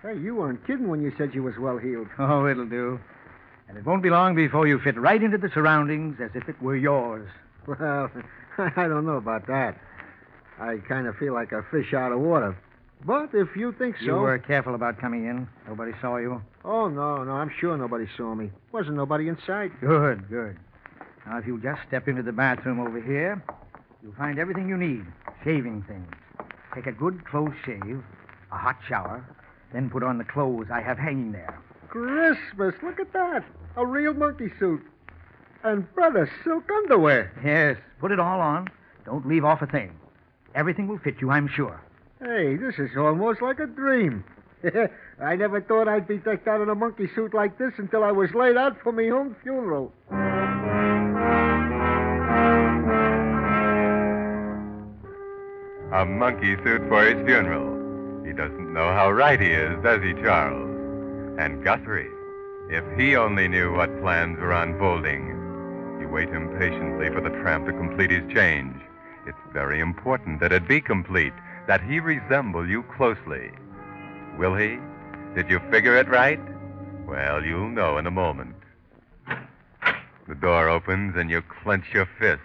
Hey, 0.02 0.18
you 0.18 0.36
weren't 0.36 0.66
kidding 0.66 0.88
when 0.88 1.02
you 1.02 1.12
said 1.18 1.36
you 1.36 1.44
was 1.44 1.58
well 1.60 1.78
heeled. 1.78 2.08
Oh, 2.18 2.48
it'll 2.48 2.66
do. 2.66 3.00
And 3.68 3.78
it 3.78 3.86
won't 3.86 4.02
be 4.02 4.10
long 4.10 4.34
before 4.34 4.66
you 4.66 4.80
fit 4.80 4.98
right 5.00 5.22
into 5.22 5.38
the 5.38 5.50
surroundings 5.54 6.18
as 6.20 6.32
if 6.34 6.48
it 6.50 6.62
were 6.62 6.76
yours. 6.76 7.30
Well, 7.68 8.10
I 8.58 8.88
don't 8.88 9.06
know 9.06 9.18
about 9.18 9.46
that. 9.48 9.78
I 10.60 10.78
kind 10.88 11.06
of 11.06 11.16
feel 11.18 11.34
like 11.34 11.52
a 11.52 11.64
fish 11.70 11.94
out 11.94 12.12
of 12.12 12.20
water. 12.20 12.58
But 13.06 13.30
if 13.34 13.56
you 13.56 13.72
think 13.72 13.96
so. 13.98 14.06
You 14.06 14.14
were 14.16 14.38
careful 14.40 14.76
about 14.76 15.00
coming 15.00 15.26
in. 15.26 15.48
Nobody 15.68 15.94
saw 16.02 16.18
you. 16.18 16.42
Oh, 16.66 16.90
no, 16.90 17.24
no, 17.24 17.32
I'm 17.32 17.52
sure 17.60 17.78
nobody 17.78 18.06
saw 18.18 18.36
me. 18.36 18.52
Wasn't 18.72 18.96
nobody 18.96 19.30
in 19.30 19.38
sight. 19.48 19.72
Good, 19.80 20.30
good. 20.30 20.58
Now, 21.26 21.38
if 21.38 21.48
you 21.48 21.62
just 21.62 21.82
step 21.88 22.08
into 22.08 22.24
the 22.24 22.32
bathroom 22.34 22.80
over 22.80 23.02
here, 23.02 23.42
you'll 24.04 24.16
find 24.16 24.38
everything 24.38 24.68
you 24.68 24.78
need 24.78 25.06
shaving 25.44 25.84
things. 25.88 26.12
Take 26.76 26.88
a 26.88 26.92
good 26.92 27.26
close 27.26 27.54
shave, 27.66 28.04
a 28.52 28.58
hot 28.58 28.78
shower, 28.88 29.26
then 29.74 29.90
put 29.90 30.04
on 30.04 30.18
the 30.18 30.24
clothes 30.24 30.68
I 30.72 30.82
have 30.82 30.98
hanging 30.98 31.32
there. 31.32 31.60
Christmas, 31.88 32.76
look 32.84 33.00
at 33.00 33.14
that. 33.14 33.46
A 33.78 33.86
real 33.86 34.14
monkey 34.14 34.52
suit. 34.60 34.82
And, 35.64 35.92
brother, 35.96 36.30
silk 36.44 36.70
underwear. 36.70 37.32
Yes, 37.44 37.78
put 38.00 38.12
it 38.12 38.20
all 38.20 38.40
on. 38.40 38.68
Don't 39.06 39.28
leave 39.28 39.46
off 39.46 39.62
a 39.62 39.68
thing. 39.68 39.92
Everything 40.54 40.88
will 40.88 41.00
fit 41.00 41.16
you, 41.22 41.32
I'm 41.32 41.48
sure. 41.48 41.82
Hey, 42.22 42.58
this 42.58 42.76
is 42.78 42.90
almost 42.98 43.42
like 43.42 43.60
a 43.60 43.66
dream. 43.66 44.26
I 45.22 45.38
never 45.38 45.62
thought 45.62 45.88
I'd 45.88 46.06
be 46.06 46.18
decked 46.18 46.50
out 46.50 46.60
in 46.60 46.68
a 46.68 46.76
monkey 46.76 47.08
suit 47.16 47.34
like 47.34 47.58
this 47.58 47.72
until 47.78 48.04
I 48.04 48.12
was 48.12 48.34
laid 48.34 48.58
out 48.58 48.76
for 48.84 48.92
my 48.92 49.08
own 49.08 49.38
funeral. 49.42 49.94
A 55.94 56.06
monkey 56.06 56.58
suit 56.58 56.82
for 56.90 57.06
his 57.06 57.26
funeral. 57.26 58.26
He 58.26 58.34
doesn't 58.34 58.74
know 58.74 58.92
how 58.92 59.10
right 59.12 59.40
he 59.40 59.52
is, 59.52 59.82
does 59.82 60.04
he, 60.04 60.12
Charles? 60.16 60.68
And 61.40 61.64
Guthrie, 61.64 62.12
if 62.70 62.84
he 63.00 63.16
only 63.16 63.48
knew 63.48 63.74
what 63.74 63.98
plans 64.02 64.38
were 64.40 64.52
unfolding. 64.52 65.30
You 66.02 66.10
wait 66.10 66.28
impatiently 66.30 67.08
for 67.12 67.22
the 67.22 67.30
tramp 67.42 67.66
to 67.68 67.72
complete 67.72 68.12
his 68.12 68.30
change. 68.34 68.76
It's 69.26 69.54
very 69.54 69.80
important 69.80 70.42
that 70.42 70.52
it 70.52 70.68
be 70.68 70.82
complete, 70.82 71.34
that 71.70 71.84
he 71.84 72.00
resemble 72.00 72.68
you 72.68 72.82
closely. 72.98 73.52
Will 74.40 74.56
he? 74.56 74.80
Did 75.36 75.52
you 75.52 75.60
figure 75.70 75.96
it 75.98 76.10
right? 76.10 76.40
Well, 77.06 77.46
you'll 77.46 77.70
know 77.70 78.00
in 78.00 78.08
a 78.08 78.12
moment. 78.12 78.56
The 80.28 80.34
door 80.34 80.68
opens 80.68 81.16
and 81.16 81.30
you 81.30 81.44
clench 81.44 81.86
your 81.94 82.10
fist. 82.18 82.42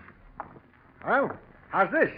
Well, 1.07 1.35
how's 1.71 1.91
this? 1.91 2.11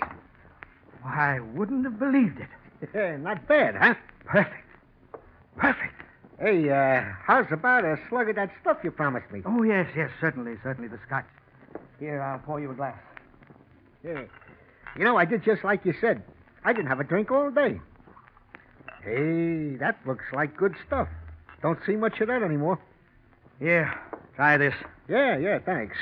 Why, 1.03 1.37
I 1.37 1.41
wouldn't 1.55 1.85
have 1.85 1.97
believed 1.97 2.41
it. 2.41 3.21
Not 3.21 3.47
bad, 3.47 3.77
huh? 3.77 3.95
Perfect. 4.25 4.67
Perfect. 5.57 6.03
Hey, 6.41 6.69
uh, 6.71 7.05
how's 7.25 7.47
about 7.53 7.85
a 7.85 8.01
slug 8.09 8.31
of 8.31 8.35
that 8.35 8.51
stuff 8.61 8.79
you 8.83 8.91
promised 8.91 9.31
me? 9.31 9.43
Oh, 9.47 9.63
yes, 9.63 9.87
yes, 9.97 10.11
certainly, 10.21 10.57
certainly, 10.65 10.89
the 10.89 10.99
scotch. 11.07 11.27
Here, 12.01 12.21
I'll 12.21 12.41
pour 12.41 12.59
you 12.59 12.73
a 12.73 12.75
glass. 12.75 12.99
Yeah. 14.03 14.25
You 14.99 15.05
know, 15.05 15.17
I 15.17 15.25
did 15.25 15.45
just 15.45 15.63
like 15.63 15.85
you 15.85 15.95
said. 16.01 16.25
I 16.67 16.73
didn't 16.73 16.89
have 16.89 16.99
a 16.99 17.05
drink 17.05 17.31
all 17.31 17.53
day. 17.53 17.81
Hey, 19.05 19.77
that 19.77 20.01
looks 20.05 20.25
like 20.33 20.57
good 20.57 20.75
stuff. 20.85 21.07
Don't 21.63 21.79
see 21.87 21.95
much 21.95 22.21
of 22.21 22.27
that 22.27 22.43
anymore. 22.43 22.81
Yeah, 23.61 23.95
try 24.35 24.57
this. 24.57 24.75
Yeah, 25.09 25.39
yeah, 25.39 25.61
thanks. 25.61 25.95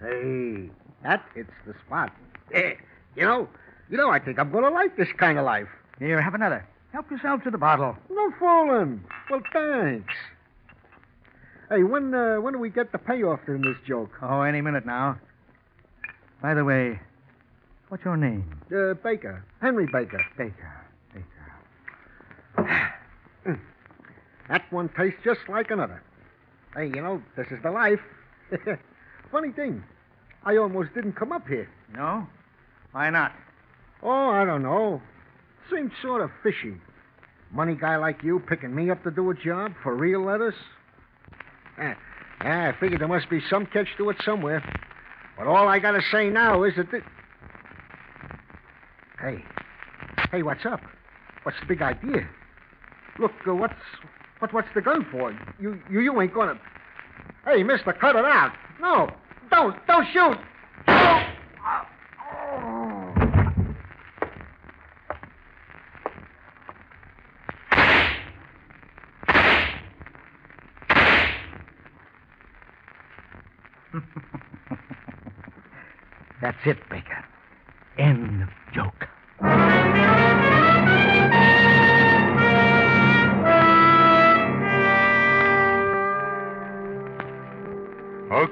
Hey, 0.00 0.70
that 1.02 1.22
hits 1.34 1.52
the 1.66 1.74
spot. 1.86 2.12
Eh, 2.54 2.72
you 3.14 3.24
know, 3.24 3.46
you 3.90 3.98
know, 3.98 4.08
I 4.08 4.18
think 4.18 4.38
I'm 4.38 4.50
going 4.50 4.64
to 4.64 4.70
like 4.70 4.96
this 4.96 5.08
kind 5.18 5.38
of 5.38 5.44
life. 5.44 5.68
Here, 5.98 6.20
have 6.20 6.34
another. 6.34 6.66
Help 6.92 7.10
yourself 7.10 7.42
to 7.44 7.50
the 7.50 7.58
bottle. 7.58 7.94
No 8.10 8.32
fooling. 8.38 9.04
Well, 9.30 9.42
thanks. 9.52 10.14
Hey, 11.68 11.82
when 11.82 12.14
uh, 12.14 12.36
when 12.36 12.54
do 12.54 12.58
we 12.58 12.70
get 12.70 12.90
the 12.90 12.98
payoff 12.98 13.40
in 13.48 13.60
this 13.60 13.76
joke? 13.86 14.12
Oh, 14.22 14.40
any 14.40 14.62
minute 14.62 14.86
now. 14.86 15.18
By 16.40 16.54
the 16.54 16.64
way, 16.64 16.98
what's 17.92 18.06
your 18.06 18.16
name? 18.16 18.42
Uh, 18.74 18.94
Baker, 19.04 19.44
Henry 19.60 19.86
Baker. 19.92 20.24
Baker. 20.38 20.86
Baker. 22.56 22.94
That 24.48 24.62
one 24.70 24.90
tastes 24.98 25.20
just 25.24 25.40
like 25.48 25.70
another. 25.70 26.02
Hey, 26.74 26.86
you 26.86 27.00
know, 27.00 27.22
this 27.36 27.46
is 27.50 27.58
the 27.62 27.70
life. 27.70 28.00
Funny 29.30 29.52
thing, 29.52 29.84
I 30.44 30.56
almost 30.56 30.94
didn't 30.94 31.12
come 31.14 31.32
up 31.32 31.46
here. 31.46 31.68
No? 31.94 32.26
Why 32.92 33.10
not? 33.10 33.32
Oh, 34.02 34.30
I 34.30 34.44
don't 34.44 34.62
know. 34.62 35.00
Seems 35.70 35.92
sort 36.02 36.22
of 36.22 36.30
fishy. 36.42 36.74
Money 37.50 37.74
guy 37.74 37.96
like 37.96 38.22
you 38.22 38.40
picking 38.40 38.74
me 38.74 38.90
up 38.90 39.02
to 39.04 39.10
do 39.10 39.30
a 39.30 39.34
job 39.34 39.72
for 39.82 39.94
real 39.94 40.24
lettuce? 40.24 40.54
Ah, 41.78 41.96
ah, 42.40 42.68
I 42.68 42.74
figured 42.80 43.00
there 43.00 43.08
must 43.08 43.30
be 43.30 43.40
some 43.48 43.66
catch 43.66 43.88
to 43.98 44.10
it 44.10 44.16
somewhere. 44.24 44.62
But 45.38 45.46
all 45.46 45.68
I 45.68 45.78
gotta 45.78 46.02
say 46.10 46.30
now 46.30 46.64
is 46.64 46.74
that 46.76 46.90
this... 46.90 47.02
Hey, 49.22 49.44
hey, 50.32 50.42
what's 50.42 50.66
up? 50.66 50.80
What's 51.44 51.56
the 51.60 51.66
big 51.66 51.80
idea? 51.80 52.28
Look, 53.20 53.30
uh, 53.46 53.54
what's 53.54 53.72
what, 54.40 54.52
what's 54.52 54.66
the 54.74 54.80
gun 54.80 55.06
for? 55.12 55.30
You, 55.60 55.78
you, 55.88 56.00
you 56.00 56.20
ain't 56.20 56.34
gonna. 56.34 56.58
Hey, 57.44 57.62
Mister, 57.62 57.92
cut 57.92 58.16
it 58.16 58.24
out! 58.24 58.52
No, 58.80 59.08
don't, 59.48 59.76
don't 59.86 60.06
shoot! 60.12 60.36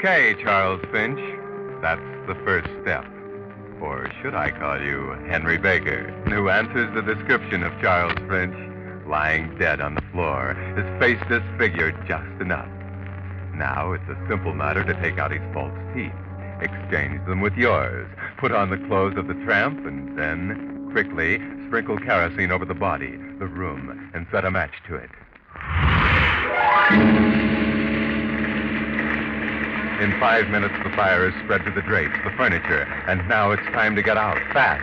Okay, 0.00 0.34
Charles 0.42 0.80
Finch. 0.90 1.20
That's 1.82 2.00
the 2.26 2.34
first 2.36 2.70
step. 2.80 3.04
Or 3.82 4.10
should 4.22 4.34
I 4.34 4.50
call 4.50 4.80
you 4.80 5.10
Henry 5.28 5.58
Baker, 5.58 6.10
who 6.26 6.48
answers 6.48 6.88
the 6.94 7.02
description 7.02 7.62
of 7.62 7.78
Charles 7.82 8.14
Finch, 8.26 8.56
lying 9.06 9.54
dead 9.58 9.82
on 9.82 9.96
the 9.96 10.02
floor, 10.10 10.54
his 10.74 10.86
face 10.98 11.20
disfigured 11.28 11.94
just 12.08 12.40
enough. 12.40 12.70
Now 13.54 13.92
it's 13.92 14.08
a 14.08 14.16
simple 14.26 14.54
matter 14.54 14.82
to 14.84 14.94
take 15.02 15.18
out 15.18 15.32
his 15.32 15.42
false 15.52 15.78
teeth, 15.92 16.14
exchange 16.62 17.20
them 17.26 17.42
with 17.42 17.52
yours, 17.52 18.08
put 18.38 18.52
on 18.52 18.70
the 18.70 18.78
clothes 18.78 19.18
of 19.18 19.28
the 19.28 19.34
tramp, 19.44 19.84
and 19.84 20.18
then, 20.18 20.88
quickly, 20.92 21.42
sprinkle 21.66 21.98
kerosene 21.98 22.50
over 22.50 22.64
the 22.64 22.72
body, 22.72 23.18
the 23.38 23.46
room, 23.46 24.10
and 24.14 24.26
set 24.32 24.46
a 24.46 24.50
match 24.50 24.72
to 24.88 24.94
it. 24.94 25.10
In 30.00 30.18
five 30.18 30.48
minutes, 30.48 30.72
the 30.82 30.88
fire 30.96 31.28
is 31.28 31.34
spread 31.44 31.62
to 31.66 31.70
the 31.70 31.82
drapes, 31.82 32.16
the 32.24 32.30
furniture, 32.30 32.84
and 33.06 33.28
now 33.28 33.50
it's 33.50 33.62
time 33.64 33.94
to 33.96 34.02
get 34.02 34.16
out 34.16 34.38
fast. 34.54 34.82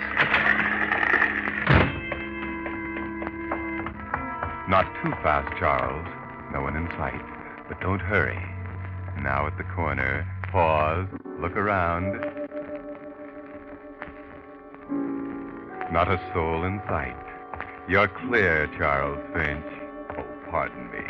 Not 4.69 4.85
too 5.01 5.09
fast, 5.23 5.57
Charles. 5.57 6.05
No 6.53 6.61
one 6.61 6.75
in 6.75 6.87
sight. 6.97 7.19
But 7.67 7.81
don't 7.81 7.99
hurry. 7.99 8.37
Now 9.19 9.47
at 9.47 9.57
the 9.57 9.63
corner, 9.63 10.27
pause, 10.51 11.07
look 11.39 11.57
around. 11.57 12.19
Not 15.91 16.11
a 16.11 16.21
soul 16.31 16.63
in 16.63 16.79
sight. 16.87 17.17
You're 17.89 18.07
clear, 18.07 18.69
Charles 18.77 19.17
Finch. 19.33 19.65
Oh, 20.15 20.25
pardon 20.51 20.91
me, 20.91 21.03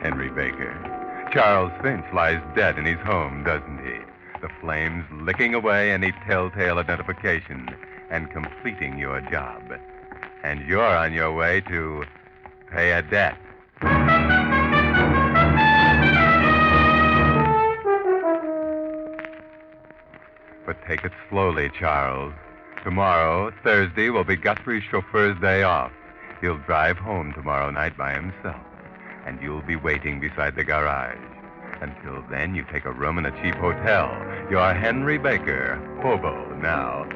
Henry 0.00 0.30
Baker. 0.30 0.95
Charles 1.32 1.72
Finch 1.82 2.04
lies 2.14 2.40
dead 2.54 2.78
in 2.78 2.84
his 2.84 3.00
home, 3.00 3.42
doesn't 3.42 3.84
he? 3.84 3.98
The 4.40 4.48
flames 4.60 5.04
licking 5.10 5.54
away 5.54 5.90
any 5.90 6.12
telltale 6.26 6.78
identification 6.78 7.68
and 8.10 8.30
completing 8.30 8.98
your 8.98 9.20
job. 9.22 9.62
And 10.44 10.66
you're 10.66 10.84
on 10.84 11.12
your 11.12 11.32
way 11.34 11.60
to 11.62 12.04
pay 12.70 12.92
a 12.92 13.02
debt. 13.02 13.36
But 20.64 20.76
take 20.86 21.04
it 21.04 21.12
slowly, 21.28 21.70
Charles. 21.78 22.34
Tomorrow, 22.84 23.52
Thursday, 23.64 24.10
will 24.10 24.24
be 24.24 24.36
Guthrie's 24.36 24.84
chauffeur's 24.84 25.38
day 25.40 25.64
off. 25.64 25.92
He'll 26.40 26.58
drive 26.58 26.98
home 26.98 27.32
tomorrow 27.32 27.70
night 27.70 27.96
by 27.96 28.14
himself 28.14 28.60
and 29.26 29.42
you'll 29.42 29.62
be 29.62 29.76
waiting 29.76 30.20
beside 30.20 30.54
the 30.54 30.64
garage. 30.64 31.18
Until 31.82 32.22
then, 32.30 32.54
you 32.54 32.64
take 32.72 32.84
a 32.86 32.92
room 32.92 33.18
in 33.18 33.26
a 33.26 33.42
cheap 33.42 33.54
hotel. 33.56 34.08
You're 34.48 34.72
Henry 34.72 35.18
Baker, 35.18 35.76
hobo 36.00 36.54
now. 36.54 37.06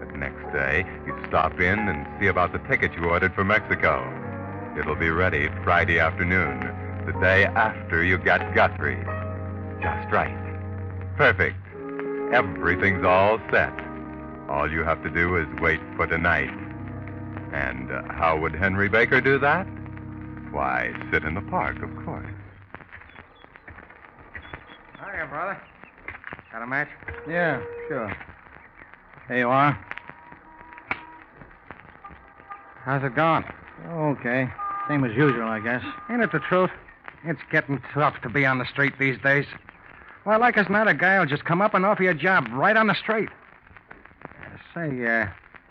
But 0.00 0.16
next 0.16 0.42
day, 0.52 0.84
you 1.06 1.14
stop 1.28 1.60
in 1.60 1.78
and 1.78 2.06
see 2.18 2.26
about 2.26 2.52
the 2.52 2.58
ticket 2.60 2.92
you 2.94 3.04
ordered 3.04 3.34
for 3.34 3.44
Mexico. 3.44 4.02
It'll 4.78 4.96
be 4.96 5.10
ready 5.10 5.48
Friday 5.62 6.00
afternoon, 6.00 6.60
the 7.06 7.12
day 7.20 7.44
after 7.44 8.02
you 8.02 8.18
get 8.18 8.54
Guthrie. 8.54 9.04
Just 9.80 10.10
right. 10.10 10.36
Perfect. 11.16 11.56
Everything's 12.32 13.04
all 13.04 13.38
set. 13.50 13.72
All 14.48 14.70
you 14.70 14.82
have 14.82 15.02
to 15.02 15.10
do 15.10 15.36
is 15.36 15.46
wait 15.60 15.80
for 15.96 16.06
tonight. 16.06 16.50
And 17.52 17.92
uh, 17.92 18.02
how 18.08 18.38
would 18.38 18.54
Henry 18.54 18.88
Baker 18.88 19.20
do 19.20 19.38
that? 19.38 19.66
Why, 20.50 20.92
sit 21.12 21.24
in 21.24 21.34
the 21.34 21.42
park, 21.42 21.82
of 21.82 21.94
course. 22.04 22.26
Hiya, 24.96 25.26
brother. 25.26 25.60
Got 26.52 26.62
a 26.62 26.66
match? 26.66 26.88
Yeah, 27.28 27.62
sure. 27.88 28.16
Here 29.28 29.38
you 29.38 29.48
are. 29.48 29.78
How's 32.84 33.04
it 33.04 33.14
going? 33.14 33.44
Okay. 33.88 34.48
Same 34.88 35.04
as 35.04 35.16
usual, 35.16 35.46
I 35.46 35.60
guess. 35.60 35.84
Ain't 36.10 36.22
it 36.22 36.32
the 36.32 36.40
truth? 36.40 36.70
It's 37.24 37.40
getting 37.52 37.80
tough 37.94 38.20
to 38.22 38.28
be 38.28 38.44
on 38.44 38.58
the 38.58 38.66
street 38.66 38.94
these 38.98 39.18
days. 39.22 39.46
Why, 40.24 40.36
like 40.36 40.58
as 40.58 40.68
not, 40.68 40.88
a 40.88 40.94
guy 40.94 41.18
will 41.18 41.26
just 41.26 41.44
come 41.44 41.62
up 41.62 41.74
and 41.74 41.86
offer 41.86 42.02
you 42.02 42.10
a 42.10 42.14
job 42.14 42.48
right 42.52 42.76
on 42.76 42.88
the 42.88 42.94
street. 42.94 43.28
Uh, 44.24 44.56
say, 44.74 45.06
uh, 45.06 45.26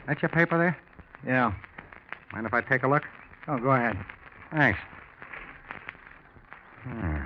that 0.07 0.21
your 0.21 0.29
paper 0.29 0.57
there? 0.57 0.77
Yeah. 1.25 1.51
Mind 2.31 2.45
if 2.45 2.53
I 2.53 2.61
take 2.61 2.83
a 2.83 2.87
look? 2.87 3.03
Oh, 3.47 3.57
go 3.57 3.71
ahead. 3.71 3.97
Thanks. 4.51 4.79
Hmm. 6.83 7.17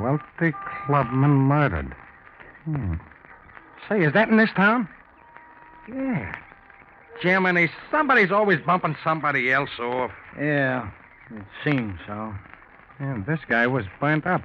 Wealthy 0.00 0.54
clubman 0.86 1.30
murdered. 1.30 1.94
Hmm. 2.64 2.94
Say, 3.88 4.02
is 4.02 4.12
that 4.14 4.28
in 4.28 4.36
this 4.36 4.50
town? 4.56 4.88
Yeah. 5.88 6.34
Jiminy, 7.20 7.70
somebody's 7.90 8.30
always 8.30 8.60
bumping 8.60 8.96
somebody 9.02 9.52
else 9.52 9.70
off. 9.78 10.10
Yeah, 10.38 10.90
it 11.30 11.44
seems 11.64 11.98
so. 12.06 12.34
And 12.98 13.24
this 13.26 13.40
guy 13.48 13.66
was 13.66 13.84
burnt 14.00 14.26
up. 14.26 14.42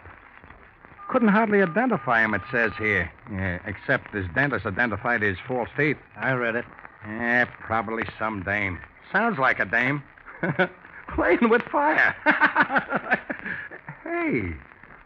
Couldn't 1.09 1.29
hardly 1.29 1.61
identify 1.61 2.23
him, 2.23 2.33
it 2.33 2.41
says 2.51 2.71
here. 2.77 3.11
Yeah, 3.29 3.59
except 3.65 4.13
his 4.13 4.25
dentist 4.33 4.65
identified 4.65 5.21
his 5.21 5.37
false 5.45 5.69
teeth. 5.75 5.97
I 6.15 6.31
read 6.33 6.55
it. 6.55 6.65
Eh, 7.05 7.45
probably 7.59 8.03
some 8.17 8.43
dame. 8.43 8.79
Sounds 9.11 9.37
like 9.37 9.59
a 9.59 9.65
dame. 9.65 10.03
Playing 11.15 11.49
with 11.49 11.61
fire. 11.63 12.15
hey, 14.03 14.53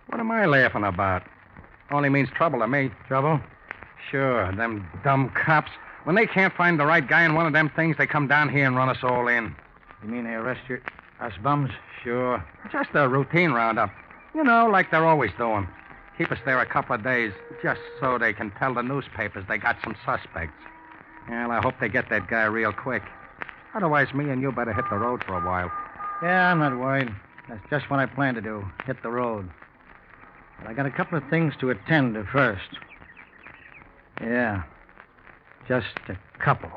what 0.07 0.19
am 0.19 0.31
I 0.31 0.45
laughing 0.45 0.83
about? 0.83 1.23
Only 1.91 2.09
means 2.09 2.29
trouble 2.35 2.59
to 2.59 2.67
me. 2.67 2.91
Trouble? 3.07 3.39
Sure, 4.11 4.51
them 4.55 4.87
dumb 5.03 5.29
cops. 5.29 5.71
When 6.03 6.15
they 6.15 6.27
can't 6.27 6.53
find 6.53 6.79
the 6.79 6.85
right 6.85 7.07
guy 7.07 7.23
in 7.23 7.33
one 7.33 7.47
of 7.47 7.53
them 7.53 7.71
things, 7.75 7.95
they 7.97 8.05
come 8.05 8.27
down 8.27 8.49
here 8.49 8.65
and 8.65 8.75
run 8.75 8.89
us 8.89 8.97
all 9.01 9.27
in. 9.27 9.55
You 10.03 10.09
mean 10.09 10.23
they 10.25 10.33
arrest 10.33 10.61
you, 10.69 10.79
us 11.19 11.33
bums? 11.41 11.71
Sure. 12.03 12.43
Just 12.71 12.89
a 12.93 13.09
routine 13.09 13.51
roundup. 13.51 13.89
You 14.35 14.43
know, 14.43 14.67
like 14.67 14.91
they're 14.91 15.05
always 15.05 15.31
doing. 15.37 15.67
Keep 16.17 16.31
us 16.31 16.37
there 16.45 16.59
a 16.61 16.65
couple 16.65 16.95
of 16.95 17.03
days 17.03 17.33
just 17.63 17.81
so 17.99 18.17
they 18.17 18.33
can 18.33 18.51
tell 18.51 18.73
the 18.73 18.83
newspapers 18.83 19.45
they 19.47 19.57
got 19.57 19.77
some 19.83 19.95
suspects. 20.05 20.53
Well, 21.27 21.51
I 21.51 21.59
hope 21.61 21.73
they 21.81 21.89
get 21.89 22.09
that 22.09 22.27
guy 22.27 22.43
real 22.43 22.71
quick. 22.71 23.01
Otherwise, 23.73 24.13
me 24.13 24.29
and 24.29 24.41
you 24.41 24.51
better 24.51 24.73
hit 24.73 24.85
the 24.89 24.97
road 24.97 25.23
for 25.23 25.33
a 25.33 25.41
while. 25.41 25.71
Yeah, 26.21 26.51
I'm 26.51 26.59
not 26.59 26.77
worried. 26.77 27.09
That's 27.49 27.61
just 27.69 27.89
what 27.89 27.99
I 27.99 28.05
plan 28.05 28.35
to 28.35 28.41
do 28.41 28.65
hit 28.85 29.01
the 29.03 29.09
road. 29.09 29.49
But 30.59 30.69
I 30.69 30.73
got 30.73 30.85
a 30.85 30.91
couple 30.91 31.17
of 31.17 31.23
things 31.29 31.53
to 31.59 31.69
attend 31.69 32.13
to 32.15 32.23
first. 32.25 32.77
Yeah, 34.21 34.63
just 35.67 35.87
a 36.07 36.17
couple. 36.39 36.71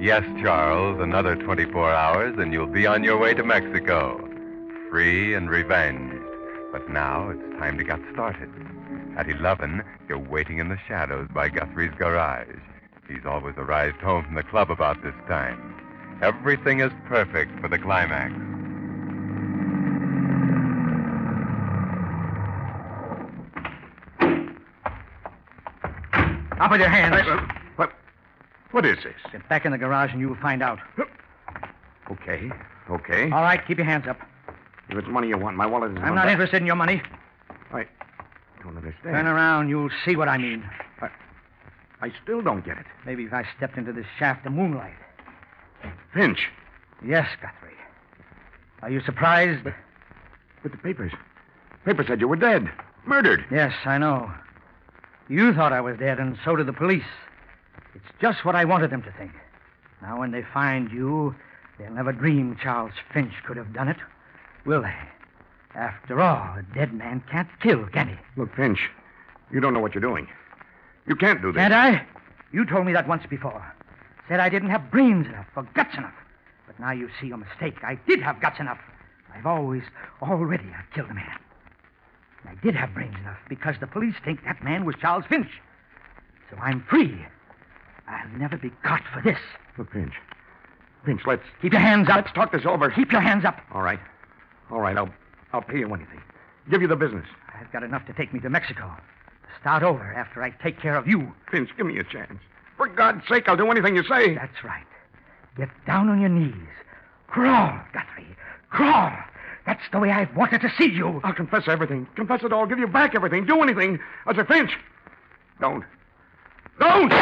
Yes, 0.00 0.24
Charles, 0.40 1.00
another 1.00 1.34
24 1.36 1.92
hours 1.92 2.36
and 2.38 2.52
you'll 2.52 2.66
be 2.66 2.86
on 2.86 3.04
your 3.04 3.18
way 3.18 3.34
to 3.34 3.42
Mexico. 3.42 4.18
Free 4.90 5.34
and 5.34 5.50
revenged. 5.50 6.22
But 6.72 6.88
now 6.88 7.30
it's 7.30 7.58
time 7.58 7.76
to 7.78 7.84
get 7.84 8.00
started. 8.12 8.48
At 9.18 9.28
11, 9.28 9.82
you're 10.08 10.16
waiting 10.16 10.58
in 10.58 10.68
the 10.68 10.78
shadows 10.86 11.26
by 11.34 11.48
Guthrie's 11.48 11.92
garage. 11.98 12.46
He's 13.08 13.26
always 13.26 13.56
arrived 13.56 14.00
home 14.00 14.24
from 14.24 14.36
the 14.36 14.44
club 14.44 14.70
about 14.70 15.02
this 15.02 15.14
time. 15.26 15.74
Everything 16.22 16.78
is 16.78 16.92
perfect 17.08 17.50
for 17.60 17.66
the 17.66 17.78
climax. 17.80 18.32
Up 26.60 26.70
with 26.70 26.80
your 26.80 26.88
hands. 26.88 27.16
Hey, 27.16 27.28
uh, 27.28 27.40
what, 27.74 27.92
what 28.70 28.86
is 28.86 28.98
this? 29.02 29.14
Get 29.32 29.48
back 29.48 29.64
in 29.64 29.72
the 29.72 29.78
garage 29.78 30.12
and 30.12 30.20
you'll 30.20 30.36
find 30.36 30.62
out. 30.62 30.78
Okay, 32.08 32.52
okay. 32.88 33.24
All 33.32 33.42
right, 33.42 33.60
keep 33.66 33.78
your 33.78 33.86
hands 33.86 34.06
up. 34.06 34.20
If 34.88 34.96
it's 34.96 35.08
money 35.08 35.26
you 35.26 35.38
want, 35.38 35.56
my 35.56 35.66
wallet 35.66 35.90
is. 35.90 35.98
I'm 35.98 36.14
not 36.14 36.26
back. 36.26 36.32
interested 36.32 36.58
in 36.58 36.66
your 36.66 36.76
money. 36.76 37.02
I 38.68 38.70
don't 38.70 38.78
understand. 38.84 39.14
Turn 39.14 39.26
around, 39.26 39.68
you'll 39.68 39.90
see 40.04 40.14
what 40.16 40.28
I 40.28 40.36
mean. 40.38 40.62
I 42.00 42.12
still 42.22 42.42
don't 42.42 42.64
get 42.64 42.78
it. 42.78 42.86
Maybe 43.06 43.24
if 43.24 43.32
I 43.32 43.44
stepped 43.56 43.76
into 43.76 43.92
this 43.92 44.06
shaft 44.18 44.46
of 44.46 44.52
moonlight. 44.52 44.94
Finch, 46.14 46.48
Yes, 47.04 47.28
Guthrie. 47.40 47.74
Are 48.82 48.90
you 48.90 49.00
surprised? 49.00 49.64
but 49.64 50.72
the 50.72 50.78
papers. 50.78 51.12
Papers 51.84 52.06
said 52.08 52.20
you 52.20 52.28
were 52.28 52.36
dead, 52.36 52.68
murdered. 53.06 53.44
Yes, 53.50 53.72
I 53.84 53.98
know. 53.98 54.30
You 55.28 55.52
thought 55.54 55.72
I 55.72 55.80
was 55.80 55.96
dead, 55.98 56.18
and 56.18 56.36
so 56.44 56.56
did 56.56 56.66
the 56.66 56.72
police. 56.72 57.02
It's 57.94 58.04
just 58.20 58.44
what 58.44 58.54
I 58.56 58.64
wanted 58.64 58.90
them 58.90 59.02
to 59.02 59.12
think. 59.12 59.32
Now, 60.02 60.18
when 60.20 60.30
they 60.32 60.42
find 60.54 60.90
you, 60.92 61.34
they'll 61.78 61.92
never 61.92 62.12
dream 62.12 62.56
Charles 62.62 62.92
Finch 63.12 63.32
could 63.46 63.56
have 63.56 63.72
done 63.72 63.88
it, 63.88 63.98
will 64.64 64.82
they? 64.82 64.94
After 65.74 66.20
all, 66.20 66.58
a 66.58 66.62
dead 66.74 66.92
man 66.92 67.22
can't 67.30 67.48
kill, 67.60 67.86
can 67.86 68.08
he? 68.08 68.14
Look, 68.36 68.54
Finch, 68.56 68.90
you 69.52 69.60
don't 69.60 69.74
know 69.74 69.80
what 69.80 69.94
you're 69.94 70.00
doing. 70.02 70.28
You 71.06 71.14
can't 71.16 71.40
do 71.40 71.52
this. 71.52 71.60
Can't 71.60 71.74
I? 71.74 72.04
You 72.52 72.64
told 72.64 72.86
me 72.86 72.92
that 72.92 73.06
once 73.08 73.24
before. 73.28 73.64
Said 74.28 74.40
I 74.40 74.48
didn't 74.48 74.70
have 74.70 74.90
brains 74.90 75.26
enough 75.26 75.46
or 75.56 75.62
guts 75.74 75.96
enough. 75.96 76.14
But 76.66 76.78
now 76.80 76.92
you 76.92 77.08
see 77.20 77.28
your 77.28 77.38
mistake. 77.38 77.76
I 77.82 77.98
did 78.06 78.20
have 78.20 78.40
guts 78.40 78.60
enough. 78.60 78.78
I've 79.34 79.46
always, 79.46 79.82
already, 80.22 80.66
I've 80.76 80.90
killed 80.94 81.10
a 81.10 81.14
man. 81.14 81.38
And 82.42 82.58
I 82.58 82.62
did 82.62 82.74
have 82.74 82.92
brains 82.94 83.16
enough 83.20 83.38
because 83.48 83.76
the 83.80 83.86
police 83.86 84.14
think 84.24 84.44
that 84.44 84.62
man 84.62 84.84
was 84.84 84.96
Charles 85.00 85.24
Finch. 85.28 85.48
So 86.50 86.56
I'm 86.58 86.82
free. 86.88 87.14
I'll 88.06 88.38
never 88.38 88.56
be 88.56 88.70
caught 88.82 89.02
for 89.12 89.20
this. 89.22 89.38
Look, 89.76 89.92
Finch. 89.92 90.14
Finch, 91.04 91.22
let's 91.26 91.42
Keep 91.62 91.72
your 91.72 91.80
hands 91.82 92.08
up. 92.08 92.16
let's 92.16 92.32
talk 92.32 92.52
this 92.52 92.66
over. 92.66 92.90
Keep 92.90 93.12
your 93.12 93.20
hands 93.20 93.44
up. 93.44 93.60
All 93.72 93.82
right. 93.82 94.00
All 94.70 94.80
right, 94.80 94.96
I'll 94.96 95.10
I'll 95.52 95.62
pay 95.62 95.78
you 95.78 95.92
anything. 95.94 96.20
Give 96.70 96.82
you 96.82 96.88
the 96.88 96.96
business. 96.96 97.26
I've 97.58 97.72
got 97.72 97.82
enough 97.82 98.06
to 98.06 98.12
take 98.12 98.32
me 98.32 98.40
to 98.40 98.50
Mexico. 98.50 98.94
Start 99.60 99.82
over 99.82 100.12
after 100.14 100.42
I 100.42 100.50
take 100.50 100.80
care 100.80 100.96
of 100.96 101.06
you. 101.06 101.32
Finch, 101.50 101.70
give 101.76 101.86
me 101.86 101.98
a 101.98 102.04
chance. 102.04 102.38
For 102.76 102.88
God's 102.88 103.26
sake, 103.28 103.48
I'll 103.48 103.56
do 103.56 103.70
anything 103.70 103.96
you 103.96 104.04
say. 104.04 104.34
That's 104.34 104.62
right. 104.62 104.84
Get 105.56 105.68
down 105.86 106.08
on 106.08 106.20
your 106.20 106.28
knees. 106.28 106.54
Crawl, 107.26 107.80
Guthrie. 107.92 108.36
Crawl. 108.70 109.12
That's 109.66 109.82
the 109.92 109.98
way 109.98 110.10
I've 110.10 110.34
wanted 110.36 110.60
to 110.60 110.72
see 110.78 110.86
you. 110.86 111.20
I'll 111.24 111.34
confess 111.34 111.64
everything. 111.66 112.06
Confess 112.14 112.42
it 112.44 112.52
all. 112.52 112.66
Give 112.66 112.78
you 112.78 112.86
back 112.86 113.14
everything. 113.14 113.44
Do 113.44 113.62
anything. 113.62 113.98
I 114.26 114.34
say, 114.34 114.44
Finch. 114.44 114.70
Don't. 115.60 115.84
Don't! 116.78 117.12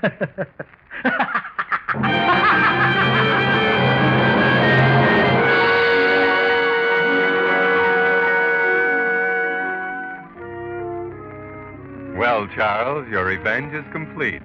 Charles, 12.54 13.08
your 13.08 13.24
revenge 13.24 13.74
is 13.74 13.84
complete. 13.92 14.42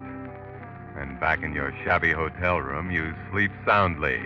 And 0.96 1.20
back 1.20 1.44
in 1.44 1.54
your 1.54 1.74
shabby 1.84 2.12
hotel 2.12 2.60
room, 2.60 2.92
you 2.92 3.14
sleep 3.32 3.52
soundly. 3.66 4.20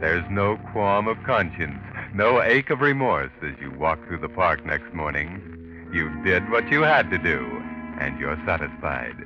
There's 0.00 0.24
no 0.30 0.56
qualm 0.72 1.08
of 1.08 1.22
conscience, 1.24 1.80
no 2.14 2.42
ache 2.42 2.70
of 2.70 2.80
remorse 2.80 3.30
as 3.42 3.54
you 3.60 3.70
walk 3.70 3.98
through 4.06 4.18
the 4.18 4.28
park 4.28 4.64
next 4.64 4.92
morning. 4.94 5.88
You 5.92 6.10
did 6.22 6.50
what 6.50 6.70
you 6.70 6.82
had 6.82 7.10
to 7.10 7.18
do, 7.18 7.46
and 7.98 8.18
you're 8.18 8.40
satisfied. 8.46 9.16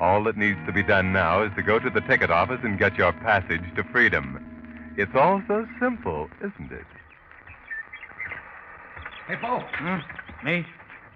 All 0.00 0.22
that 0.24 0.36
needs 0.36 0.58
to 0.66 0.72
be 0.72 0.82
done 0.82 1.12
now 1.12 1.42
is 1.42 1.52
to 1.56 1.62
go 1.62 1.78
to 1.78 1.90
the 1.90 2.00
ticket 2.02 2.30
office 2.30 2.60
and 2.62 2.78
get 2.78 2.96
your 2.96 3.12
passage 3.12 3.62
to 3.76 3.84
freedom. 3.84 4.44
It's 4.96 5.14
all 5.14 5.42
so 5.48 5.66
simple, 5.80 6.28
isn't 6.38 6.72
it? 6.72 6.86
Hey, 9.26 9.36
Bo. 9.36 9.60
Hmm? 9.60 10.46
Me? 10.46 10.66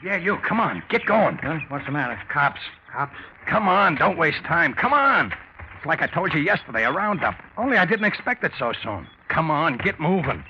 Yeah, 0.05 0.17
you. 0.17 0.37
Come 0.49 0.61
on. 0.61 0.83
Get 0.89 1.07
going. 1.07 1.39
Huh? 1.39 1.59
What's 1.69 1.87
the 1.87 1.93
matter? 1.93 2.19
Cops. 2.29 2.61
Cops? 2.93 3.17
Come 3.47 3.69
on. 3.69 3.95
Don't 3.97 4.19
waste 4.19 4.43
time. 4.45 4.75
Come 4.75 4.93
on. 4.93 5.33
It's 5.77 5.87
like 5.87 6.03
I 6.03 6.07
told 6.07 6.33
you 6.33 6.41
yesterday, 6.41 6.85
a 6.85 6.93
roundup. 6.93 7.35
Only 7.57 7.77
I 7.77 7.85
didn't 7.85 8.05
expect 8.05 8.45
it 8.45 8.53
so 8.59 8.73
soon. 8.83 9.07
Come 9.29 9.51
on. 9.51 9.79
Get 9.79 10.01
moving. 10.01 10.45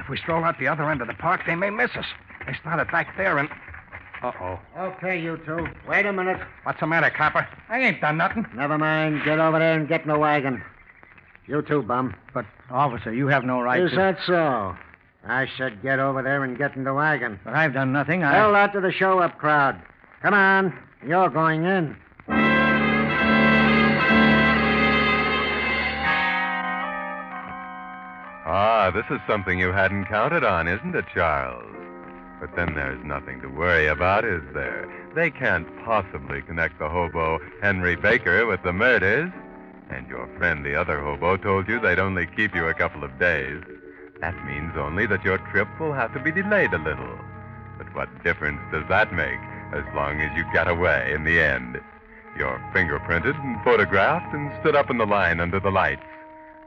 If 0.00 0.08
we 0.08 0.16
stroll 0.16 0.44
out 0.44 0.58
the 0.58 0.68
other 0.68 0.90
end 0.90 1.00
of 1.00 1.08
the 1.08 1.14
park, 1.14 1.42
they 1.46 1.54
may 1.54 1.70
miss 1.70 1.90
us. 1.96 2.06
They 2.46 2.54
started 2.60 2.90
back 2.90 3.16
there 3.16 3.38
and. 3.38 3.48
Uh-oh. 4.22 4.58
Okay, 4.76 5.20
you 5.20 5.38
two. 5.46 5.68
Wait 5.88 6.04
a 6.04 6.12
minute. 6.12 6.40
What's 6.64 6.80
the 6.80 6.86
matter, 6.86 7.08
copper? 7.10 7.46
I 7.68 7.78
ain't 7.80 8.00
done 8.00 8.16
nothing. 8.16 8.46
Never 8.54 8.76
mind. 8.76 9.22
Get 9.24 9.38
over 9.38 9.58
there 9.58 9.78
and 9.78 9.88
get 9.88 10.02
in 10.02 10.08
the 10.08 10.18
wagon. 10.18 10.62
You 11.46 11.62
too, 11.62 11.82
bum. 11.82 12.14
But, 12.34 12.44
officer, 12.70 13.14
you 13.14 13.28
have 13.28 13.44
no 13.44 13.60
right 13.60 13.80
Is 13.80 13.90
to... 13.90 13.94
Is 13.94 13.96
that 13.96 14.18
so? 14.26 14.76
I 15.24 15.48
said 15.58 15.82
get 15.82 15.98
over 15.98 16.22
there 16.22 16.44
and 16.44 16.56
get 16.56 16.76
in 16.76 16.84
the 16.84 16.94
wagon. 16.94 17.38
But 17.44 17.54
I've 17.54 17.74
done 17.74 17.92
nothing. 17.92 18.22
I... 18.22 18.32
Tell 18.32 18.52
that 18.52 18.72
to 18.72 18.80
the 18.80 18.92
show 18.92 19.18
up 19.18 19.38
crowd. 19.38 19.80
Come 20.22 20.34
on. 20.34 20.76
You're 21.06 21.30
going 21.30 21.64
in. 21.64 21.96
Ah, 28.50 28.90
this 28.94 29.04
is 29.10 29.20
something 29.26 29.58
you 29.58 29.72
hadn't 29.72 30.06
counted 30.06 30.42
on, 30.42 30.66
isn't 30.66 30.94
it, 30.94 31.04
Charles? 31.12 31.64
But 32.40 32.56
then 32.56 32.74
there's 32.74 33.04
nothing 33.04 33.42
to 33.42 33.48
worry 33.48 33.88
about, 33.88 34.24
is 34.24 34.42
there? 34.54 34.88
They 35.14 35.30
can't 35.30 35.66
possibly 35.84 36.40
connect 36.42 36.78
the 36.78 36.88
hobo 36.88 37.40
Henry 37.60 37.96
Baker 37.96 38.46
with 38.46 38.62
the 38.62 38.72
murders. 38.72 39.30
And 39.90 40.08
your 40.08 40.28
friend, 40.38 40.64
the 40.64 40.74
other 40.74 41.00
hobo, 41.00 41.36
told 41.36 41.68
you 41.68 41.78
they'd 41.78 41.98
only 41.98 42.26
keep 42.26 42.54
you 42.54 42.66
a 42.68 42.74
couple 42.74 43.04
of 43.04 43.18
days. 43.18 43.62
That 44.20 44.44
means 44.44 44.72
only 44.76 45.06
that 45.06 45.24
your 45.24 45.38
trip 45.38 45.68
will 45.78 45.92
have 45.92 46.12
to 46.14 46.20
be 46.20 46.32
delayed 46.32 46.72
a 46.72 46.78
little. 46.78 47.18
But 47.78 47.94
what 47.94 48.24
difference 48.24 48.60
does 48.72 48.84
that 48.88 49.12
make 49.12 49.38
as 49.72 49.84
long 49.94 50.20
as 50.20 50.36
you 50.36 50.44
get 50.52 50.66
away 50.66 51.12
in 51.14 51.24
the 51.24 51.40
end? 51.40 51.80
You're 52.36 52.62
fingerprinted 52.74 53.38
and 53.42 53.62
photographed 53.62 54.34
and 54.34 54.52
stood 54.60 54.74
up 54.74 54.90
in 54.90 54.98
the 54.98 55.06
line 55.06 55.40
under 55.40 55.60
the 55.60 55.70
lights. 55.70 56.02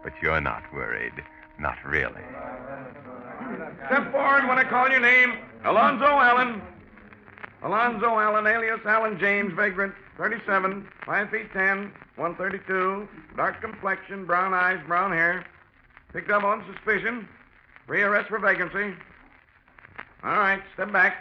But 0.04 0.14
you're 0.22 0.42
not 0.42 0.64
worried. 0.74 1.14
Not 1.60 1.78
really. 1.86 2.24
Step 3.88 4.12
forward 4.12 4.48
when 4.48 4.58
I 4.58 4.64
call 4.64 4.90
your 4.90 5.00
name. 5.00 5.38
Alonzo 5.66 6.06
Allen. 6.06 6.62
Alonzo 7.64 8.18
Allen, 8.18 8.48
alias 8.48 8.80
Allen 8.86 9.20
James, 9.20 9.54
vagrant, 9.54 9.94
37, 10.18 10.88
5 11.06 11.30
feet 11.30 11.54
10, 11.54 11.92
132, 12.16 13.08
dark 13.38 13.62
complexion, 13.62 14.26
brown 14.26 14.54
eyes, 14.54 14.80
brown 14.88 15.12
hair. 15.12 15.46
Picked 16.14 16.32
up 16.32 16.44
on 16.44 16.66
suspicion. 16.74 17.28
Rearrest 17.88 18.28
for 18.28 18.40
vagrancy. 18.40 18.96
All 20.24 20.38
right, 20.38 20.62
step 20.74 20.92
back. 20.92 21.18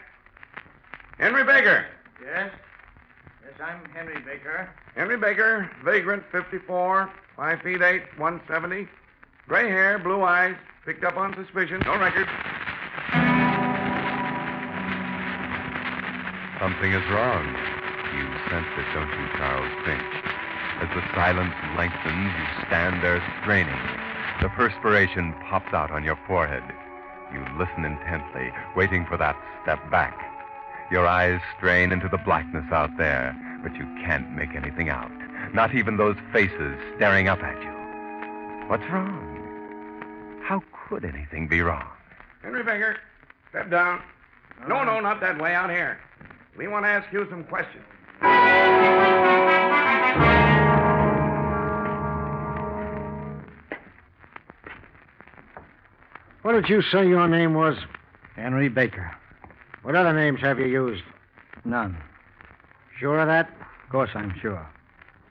Henry 1.18 1.44
Baker. 1.44 1.86
Yes? 2.24 2.50
Yes, 3.42 3.54
I'm 3.60 3.84
Henry 3.94 4.20
Baker. 4.20 4.68
Henry 4.94 5.16
Baker, 5.16 5.70
vagrant, 5.84 6.22
54, 6.30 7.10
5 7.36 7.60
feet 7.62 7.82
8, 7.82 8.02
170. 8.18 8.88
Gray 9.48 9.68
hair, 9.68 9.98
blue 9.98 10.22
eyes. 10.22 10.54
Picked 10.84 11.04
up 11.04 11.16
on 11.16 11.34
suspicion. 11.34 11.82
No 11.84 11.98
record. 11.98 12.28
Something 16.60 16.92
is 16.92 17.04
wrong. 17.10 17.46
You 18.12 18.24
sense 18.50 18.68
it, 18.76 18.86
don't 18.92 19.08
you, 19.08 19.26
Charles 19.36 19.72
Finch? 19.84 20.24
As 20.80 20.88
the 20.94 21.02
silence 21.14 21.54
lengthens, 21.76 22.32
you 22.36 22.64
stand 22.66 23.02
there 23.02 23.22
straining. 23.42 23.76
The 24.40 24.48
perspiration 24.48 25.34
pops 25.50 25.74
out 25.74 25.90
on 25.90 26.02
your 26.02 26.18
forehead. 26.26 26.62
You 27.30 27.44
listen 27.58 27.84
intently, 27.84 28.50
waiting 28.74 29.04
for 29.04 29.18
that 29.18 29.36
step 29.62 29.78
back. 29.90 30.18
Your 30.90 31.06
eyes 31.06 31.40
strain 31.58 31.92
into 31.92 32.08
the 32.08 32.16
blackness 32.16 32.64
out 32.72 32.96
there, 32.96 33.36
but 33.62 33.74
you 33.76 33.84
can't 34.02 34.34
make 34.34 34.54
anything 34.54 34.88
out. 34.88 35.10
Not 35.52 35.74
even 35.74 35.98
those 35.98 36.16
faces 36.32 36.78
staring 36.96 37.28
up 37.28 37.42
at 37.42 37.60
you. 37.62 38.68
What's 38.68 38.90
wrong? 38.90 40.40
How 40.42 40.62
could 40.88 41.04
anything 41.04 41.46
be 41.46 41.60
wrong? 41.60 41.86
Henry 42.42 42.62
Baker, 42.62 42.96
step 43.50 43.70
down. 43.70 44.00
No, 44.66 44.84
no, 44.84 45.00
not 45.00 45.20
that 45.20 45.38
way. 45.38 45.54
Out 45.54 45.68
here. 45.68 45.98
We 46.56 46.66
want 46.66 46.86
to 46.86 46.88
ask 46.88 47.12
you 47.12 47.26
some 47.28 47.44
questions. 47.44 47.84
What 56.42 56.52
did 56.52 56.68
you 56.68 56.82
say 56.82 57.06
your 57.06 57.28
name 57.28 57.54
was? 57.54 57.76
Henry 58.36 58.68
Baker. 58.68 59.10
What 59.82 59.94
other 59.94 60.12
names 60.12 60.40
have 60.40 60.58
you 60.58 60.66
used? 60.66 61.02
None. 61.64 61.96
Sure 62.98 63.18
of 63.20 63.26
that? 63.28 63.48
Of 63.84 63.90
course 63.90 64.10
I'm 64.14 64.34
sure. 64.40 64.66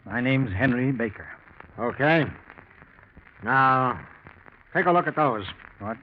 My 0.06 0.22
name's 0.22 0.52
Henry 0.54 0.92
Baker. 0.92 1.28
Okay. 1.80 2.26
Now, 3.44 4.00
take 4.74 4.86
a 4.86 4.92
look 4.92 5.08
at 5.08 5.16
those. 5.16 5.46
What? 5.80 5.98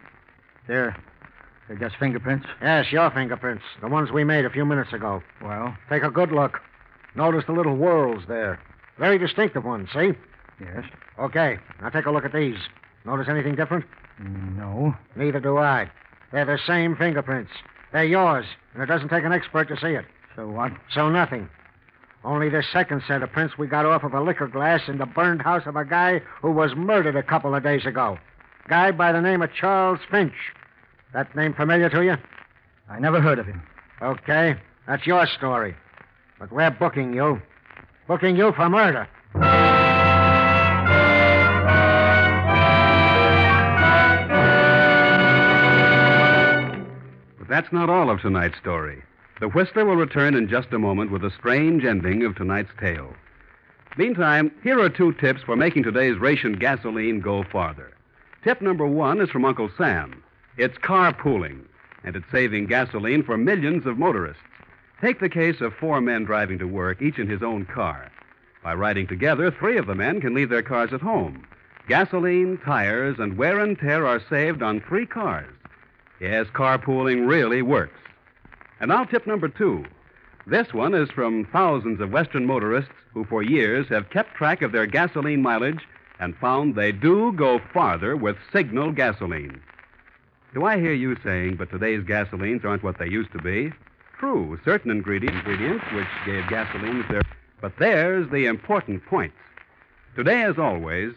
They're 0.67 0.97
they're 1.69 1.77
just 1.77 1.97
fingerprints? 1.97 2.47
Yes, 2.63 2.87
your 2.93 3.11
fingerprints. 3.11 3.65
The 3.81 3.89
ones 3.89 4.11
we 4.13 4.23
made 4.25 4.45
a 4.45 4.51
few 4.51 4.65
minutes 4.65 4.93
ago. 4.93 5.23
Well, 5.43 5.77
Take 5.89 6.05
a 6.05 6.11
good 6.11 6.31
look. 6.31 6.61
Notice 7.17 7.45
the 7.47 7.53
little 7.53 7.77
whorls 7.77 8.23
there. 8.29 8.61
Very 8.99 9.19
distinctive 9.19 9.65
ones, 9.65 9.89
see? 9.93 10.13
yes. 10.61 10.85
Okay. 11.19 11.59
Now 11.81 11.89
take 11.91 12.07
a 12.07 12.11
look 12.11 12.25
at 12.25 12.33
these. 12.33 12.57
Notice 13.07 13.29
anything 13.29 13.55
different? 13.55 13.85
No. 14.21 14.95
Neither 15.15 15.39
do 15.39 15.59
I. 15.59 15.91
They're 16.33 16.45
the 16.45 16.59
same 16.67 16.97
fingerprints. 16.97 17.53
They're 17.93 18.05
yours, 18.05 18.45
and 18.75 18.83
it 18.83 18.87
doesn't 18.87 19.09
take 19.11 19.25
an 19.25 19.33
expert 19.33 19.69
to 19.69 19.77
see 19.77 19.95
it. 19.95 20.05
So 20.35 20.49
what? 20.49 20.73
So 20.93 21.09
nothing. 21.09 21.49
Only 22.25 22.49
this 22.49 22.67
second 22.73 23.03
set 23.07 23.23
of 23.23 23.31
prints 23.31 23.57
we 23.57 23.69
got 23.69 23.87
off 23.87 24.03
of 24.03 24.13
a 24.13 24.21
liquor 24.21 24.49
glass 24.49 24.83
in 24.89 24.99
the 24.99 25.07
burned 25.07 25.43
house 25.43 25.63
of 25.67 25.77
a 25.77 25.85
guy 25.85 26.21
who 26.43 26.51
was 26.51 26.75
murdered 26.75 27.15
a 27.15 27.23
couple 27.23 27.55
of 27.55 27.63
days 27.63 27.87
ago. 27.87 28.19
Guy 28.69 28.91
by 28.91 29.13
the 29.13 29.21
name 29.21 29.43
of 29.43 29.53
Charles 29.55 30.01
Finch. 30.11 30.35
That 31.15 31.35
name 31.37 31.55
familiar 31.55 31.89
to 31.91 32.05
you? 32.05 32.17
I 32.91 32.99
never 32.99 33.21
heard 33.21 33.39
of 33.39 33.47
him. 33.47 33.63
Okay. 34.03 34.57
That's 34.89 35.07
your 35.07 35.27
story. 35.27 35.77
But 36.41 36.51
we're 36.53 36.71
booking 36.71 37.15
you. 37.15 37.41
Booking 38.09 38.37
you 38.37 38.53
for 38.53 38.69
murder. 38.69 39.09
But 47.47 47.63
that's 47.63 47.73
not 47.73 47.89
all 47.89 48.11
of 48.11 48.21
tonight's 48.21 48.59
story. 48.59 49.05
The 49.39 49.49
Whistler 49.49 49.85
will 49.85 49.95
return 49.95 50.35
in 50.35 50.49
just 50.49 50.73
a 50.73 50.81
moment 50.81 51.13
with 51.13 51.25
a 51.25 51.31
strange 51.31 51.85
ending 51.85 52.25
of 52.25 52.35
tonight's 52.35 52.73
tale. 52.81 53.15
Meantime, 53.97 54.51
here 54.65 54.81
are 54.81 54.89
two 54.89 55.13
tips 55.13 55.43
for 55.43 55.55
making 55.55 55.85
today's 55.85 56.19
rationed 56.19 56.59
gasoline 56.59 57.21
go 57.21 57.45
farther. 57.45 57.93
Tip 58.43 58.61
number 58.61 58.85
one 58.85 59.21
is 59.21 59.31
from 59.31 59.45
Uncle 59.45 59.71
Sam. 59.79 60.25
It's 60.57 60.77
carpooling, 60.79 61.61
and 62.03 62.17
it's 62.17 62.29
saving 62.33 62.67
gasoline 62.67 63.23
for 63.23 63.37
millions 63.37 63.87
of 63.87 63.97
motorists. 63.97 64.43
Take 65.01 65.21
the 65.21 65.29
case 65.29 65.61
of 65.61 65.73
four 65.75 66.01
men 66.01 66.25
driving 66.25 66.59
to 66.59 66.67
work, 66.67 67.01
each 67.01 67.21
in 67.21 67.29
his 67.29 67.45
own 67.45 67.65
car. 67.65 68.11
By 68.65 68.75
riding 68.75 69.07
together, 69.07 69.53
three 69.53 69.77
of 69.79 69.87
the 69.87 69.95
men 69.95 70.21
can 70.21 70.35
leave 70.35 70.49
their 70.49 70.63
cars 70.63 70.93
at 70.93 71.01
home. 71.01 71.47
Gasoline, 71.87 72.59
tires, 72.59 73.21
and 73.21 73.39
wear 73.39 73.61
and 73.61 73.79
tear 73.79 74.05
are 74.05 74.21
saved 74.29 74.63
on 74.63 74.81
three 74.81 75.07
cars. 75.07 75.56
Yes, 76.21 76.47
carpooling 76.55 77.29
really 77.29 77.63
works. 77.63 77.99
And 78.81 78.89
now, 78.89 79.05
tip 79.05 79.27
number 79.27 79.49
two. 79.49 79.85
This 80.47 80.73
one 80.73 80.95
is 80.95 81.11
from 81.11 81.47
thousands 81.47 82.01
of 82.01 82.13
Western 82.13 82.47
motorists 82.47 82.93
who, 83.13 83.25
for 83.25 83.43
years, 83.43 83.89
have 83.89 84.11
kept 84.11 84.35
track 84.35 84.63
of 84.63 84.73
their 84.73 84.87
gasoline 84.87 85.43
mileage 85.43 85.81
and 86.21 86.37
found 86.37 86.75
they 86.75 86.93
do 86.93 87.33
go 87.33 87.61
farther 87.75 88.17
with 88.17 88.37
Signal 88.53 88.93
gasoline. 88.93 89.61
Do 90.55 90.65
I 90.65 90.79
hear 90.79 90.93
you 90.93 91.17
saying, 91.23 91.57
but 91.57 91.71
today's 91.71 92.03
gasolines 92.05 92.65
aren't 92.65 92.83
what 92.83 92.99
they 92.99 93.09
used 93.09 93.33
to 93.33 93.39
be? 93.39 93.73
True, 94.19 94.59
certain 94.65 94.91
ingredient, 94.91 95.37
ingredients 95.37 95.85
which 95.93 96.07
gave 96.25 96.45
gasolines 96.45 97.07
their. 97.11 97.23
But 97.61 97.75
there's 97.79 98.31
the 98.31 98.47
important 98.47 99.05
point. 99.05 99.33
Today, 100.15 100.45
as 100.45 100.59
always, 100.59 101.13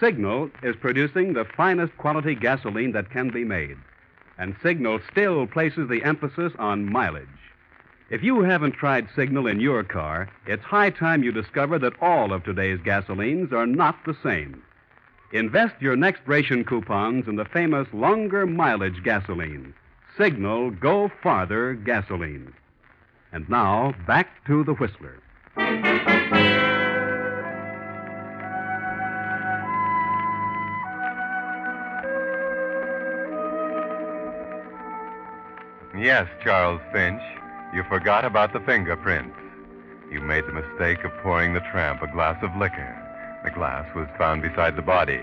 Signal 0.00 0.50
is 0.62 0.74
producing 0.74 1.34
the 1.34 1.44
finest 1.44 1.96
quality 1.98 2.34
gasoline 2.34 2.92
that 2.92 3.10
can 3.10 3.30
be 3.30 3.44
made. 3.44 3.76
And 4.40 4.56
Signal 4.62 5.00
still 5.10 5.46
places 5.46 5.90
the 5.90 6.02
emphasis 6.02 6.54
on 6.58 6.90
mileage. 6.90 7.28
If 8.08 8.22
you 8.22 8.40
haven't 8.40 8.72
tried 8.72 9.06
Signal 9.14 9.46
in 9.46 9.60
your 9.60 9.84
car, 9.84 10.30
it's 10.46 10.64
high 10.64 10.88
time 10.88 11.22
you 11.22 11.30
discover 11.30 11.78
that 11.78 12.02
all 12.02 12.32
of 12.32 12.42
today's 12.42 12.80
gasolines 12.80 13.52
are 13.52 13.66
not 13.66 14.02
the 14.06 14.16
same. 14.22 14.62
Invest 15.32 15.74
your 15.78 15.94
next 15.94 16.22
ration 16.26 16.64
coupons 16.64 17.28
in 17.28 17.36
the 17.36 17.44
famous 17.44 17.86
longer 17.92 18.46
mileage 18.46 19.02
gasoline. 19.04 19.74
Signal 20.16 20.70
Go 20.70 21.10
Farther 21.22 21.74
gasoline. 21.74 22.54
And 23.32 23.46
now, 23.50 23.94
back 24.06 24.44
to 24.46 24.64
the 24.64 24.72
Whistler. 24.72 25.18
Yes, 36.00 36.28
Charles 36.42 36.80
Finch, 36.94 37.20
you 37.74 37.84
forgot 37.84 38.24
about 38.24 38.54
the 38.54 38.60
fingerprints. 38.60 39.36
You 40.10 40.22
made 40.22 40.46
the 40.46 40.52
mistake 40.52 41.04
of 41.04 41.12
pouring 41.18 41.52
the 41.52 41.60
tramp 41.70 42.00
a 42.00 42.06
glass 42.06 42.42
of 42.42 42.56
liquor. 42.56 42.96
The 43.44 43.50
glass 43.50 43.84
was 43.94 44.08
found 44.16 44.40
beside 44.40 44.76
the 44.76 44.82
body. 44.82 45.20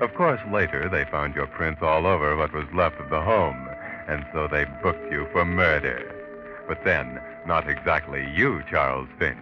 Of 0.00 0.14
course, 0.14 0.40
later 0.52 0.88
they 0.88 1.04
found 1.12 1.36
your 1.36 1.46
prints 1.46 1.80
all 1.80 2.08
over 2.08 2.36
what 2.36 2.52
was 2.52 2.66
left 2.74 2.98
of 2.98 3.08
the 3.08 3.22
home, 3.22 3.68
and 4.08 4.26
so 4.32 4.48
they 4.48 4.64
booked 4.82 5.12
you 5.12 5.28
for 5.30 5.44
murder. 5.44 6.12
But 6.66 6.82
then, 6.84 7.20
not 7.46 7.70
exactly 7.70 8.28
you, 8.34 8.64
Charles 8.68 9.08
Finch. 9.20 9.38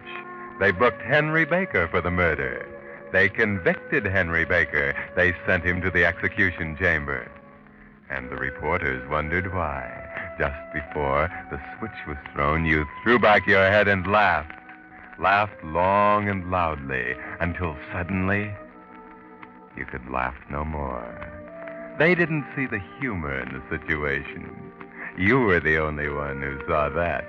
They 0.59 0.69
booked 0.69 1.01
Henry 1.01 1.45
Baker 1.45 1.87
for 1.87 1.99
the 1.99 2.11
murder. 2.11 2.63
They 3.11 3.27
convicted 3.27 4.05
Henry 4.05 4.45
Baker. 4.45 4.95
They 5.15 5.33
sent 5.47 5.63
him 5.63 5.81
to 5.81 5.89
the 5.89 6.05
execution 6.05 6.77
chamber. 6.77 7.27
And 8.11 8.29
the 8.29 8.35
reporters 8.35 9.09
wondered 9.09 9.51
why. 9.51 9.94
Just 10.37 10.73
before 10.73 11.29
the 11.49 11.59
switch 11.77 12.07
was 12.07 12.17
thrown, 12.33 12.65
you 12.65 12.85
threw 13.03 13.19
back 13.19 13.47
your 13.47 13.65
head 13.69 13.87
and 13.87 14.05
laughed. 14.05 14.51
Laughed 15.17 15.63
long 15.63 16.27
and 16.27 16.51
loudly 16.51 17.15
until 17.39 17.77
suddenly 17.91 18.53
you 19.77 19.85
could 19.85 20.09
laugh 20.09 20.35
no 20.49 20.65
more. 20.65 21.31
They 21.97 22.15
didn't 22.15 22.45
see 22.55 22.65
the 22.65 22.81
humor 22.99 23.39
in 23.39 23.53
the 23.53 23.77
situation. 23.77 24.71
You 25.17 25.39
were 25.39 25.61
the 25.61 25.77
only 25.77 26.09
one 26.09 26.41
who 26.41 26.59
saw 26.67 26.89
that. 26.89 27.25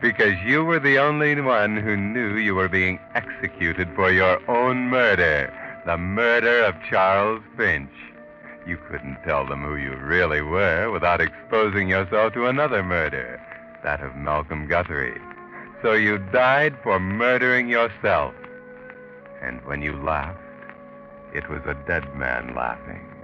Because 0.00 0.34
you 0.44 0.64
were 0.64 0.80
the 0.80 0.98
only 0.98 1.40
one 1.40 1.76
who 1.76 1.96
knew 1.96 2.36
you 2.36 2.54
were 2.54 2.68
being 2.68 3.00
executed 3.14 3.88
for 3.94 4.10
your 4.10 4.38
own 4.48 4.88
murder 4.88 5.52
the 5.86 5.96
murder 5.96 6.64
of 6.64 6.74
Charles 6.90 7.42
Finch. 7.56 7.88
You 8.66 8.76
couldn't 8.90 9.22
tell 9.24 9.46
them 9.46 9.62
who 9.62 9.76
you 9.76 9.94
really 9.94 10.42
were 10.42 10.90
without 10.90 11.20
exposing 11.20 11.88
yourself 11.88 12.32
to 12.34 12.46
another 12.46 12.82
murder, 12.82 13.40
that 13.84 14.00
of 14.00 14.16
Malcolm 14.16 14.66
Guthrie. 14.66 15.20
So 15.82 15.92
you 15.92 16.18
died 16.18 16.74
for 16.82 16.98
murdering 16.98 17.68
yourself. 17.68 18.34
And 19.40 19.64
when 19.66 19.82
you 19.82 19.92
laughed, 19.92 20.40
it 21.32 21.48
was 21.48 21.60
a 21.64 21.74
dead 21.86 22.12
man 22.16 22.54
laughing. 22.56 23.15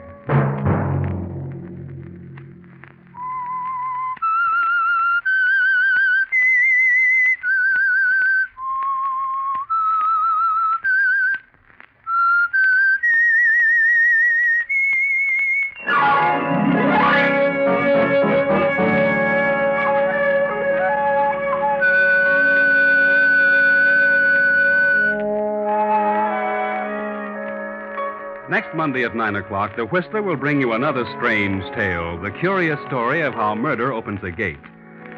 Next 28.50 28.74
Monday 28.74 29.04
at 29.04 29.14
9 29.14 29.36
o'clock, 29.36 29.76
the 29.76 29.86
Whistler 29.86 30.20
will 30.20 30.36
bring 30.36 30.60
you 30.60 30.72
another 30.72 31.06
strange 31.16 31.62
tale 31.76 32.18
the 32.18 32.32
curious 32.32 32.78
story 32.88 33.20
of 33.20 33.34
how 33.34 33.54
murder 33.54 33.92
opens 33.92 34.22
a 34.24 34.32
gate. 34.32 34.58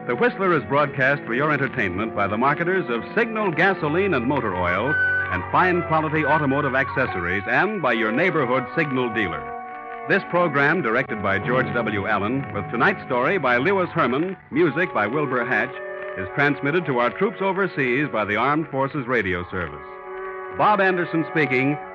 The 0.06 0.14
Whistler 0.14 0.52
is 0.52 0.62
broadcast 0.64 1.22
for 1.24 1.32
your 1.32 1.50
entertainment 1.50 2.14
by 2.14 2.26
the 2.28 2.36
marketers 2.36 2.84
of 2.90 3.02
Signal 3.14 3.50
gasoline 3.52 4.12
and 4.12 4.26
motor 4.26 4.54
oil 4.54 4.92
and 5.32 5.42
fine 5.50 5.82
quality 5.84 6.26
automotive 6.26 6.74
accessories 6.74 7.42
and 7.48 7.80
by 7.80 7.94
your 7.94 8.12
neighborhood 8.12 8.66
Signal 8.76 9.12
dealer. 9.14 9.42
This 10.06 10.22
program, 10.28 10.82
directed 10.82 11.22
by 11.22 11.38
George 11.38 11.72
W. 11.72 12.06
Allen, 12.06 12.44
with 12.52 12.70
tonight's 12.70 13.06
story 13.06 13.38
by 13.38 13.56
Lewis 13.56 13.88
Herman, 13.88 14.36
music 14.50 14.92
by 14.92 15.06
Wilbur 15.06 15.46
Hatch, 15.46 15.74
is 16.18 16.28
transmitted 16.34 16.84
to 16.84 16.98
our 16.98 17.08
troops 17.08 17.38
overseas 17.40 18.06
by 18.12 18.26
the 18.26 18.36
Armed 18.36 18.68
Forces 18.68 19.06
Radio 19.06 19.48
Service. 19.50 19.80
Bob 20.58 20.78
Anderson 20.82 21.24
speaking 21.30 21.78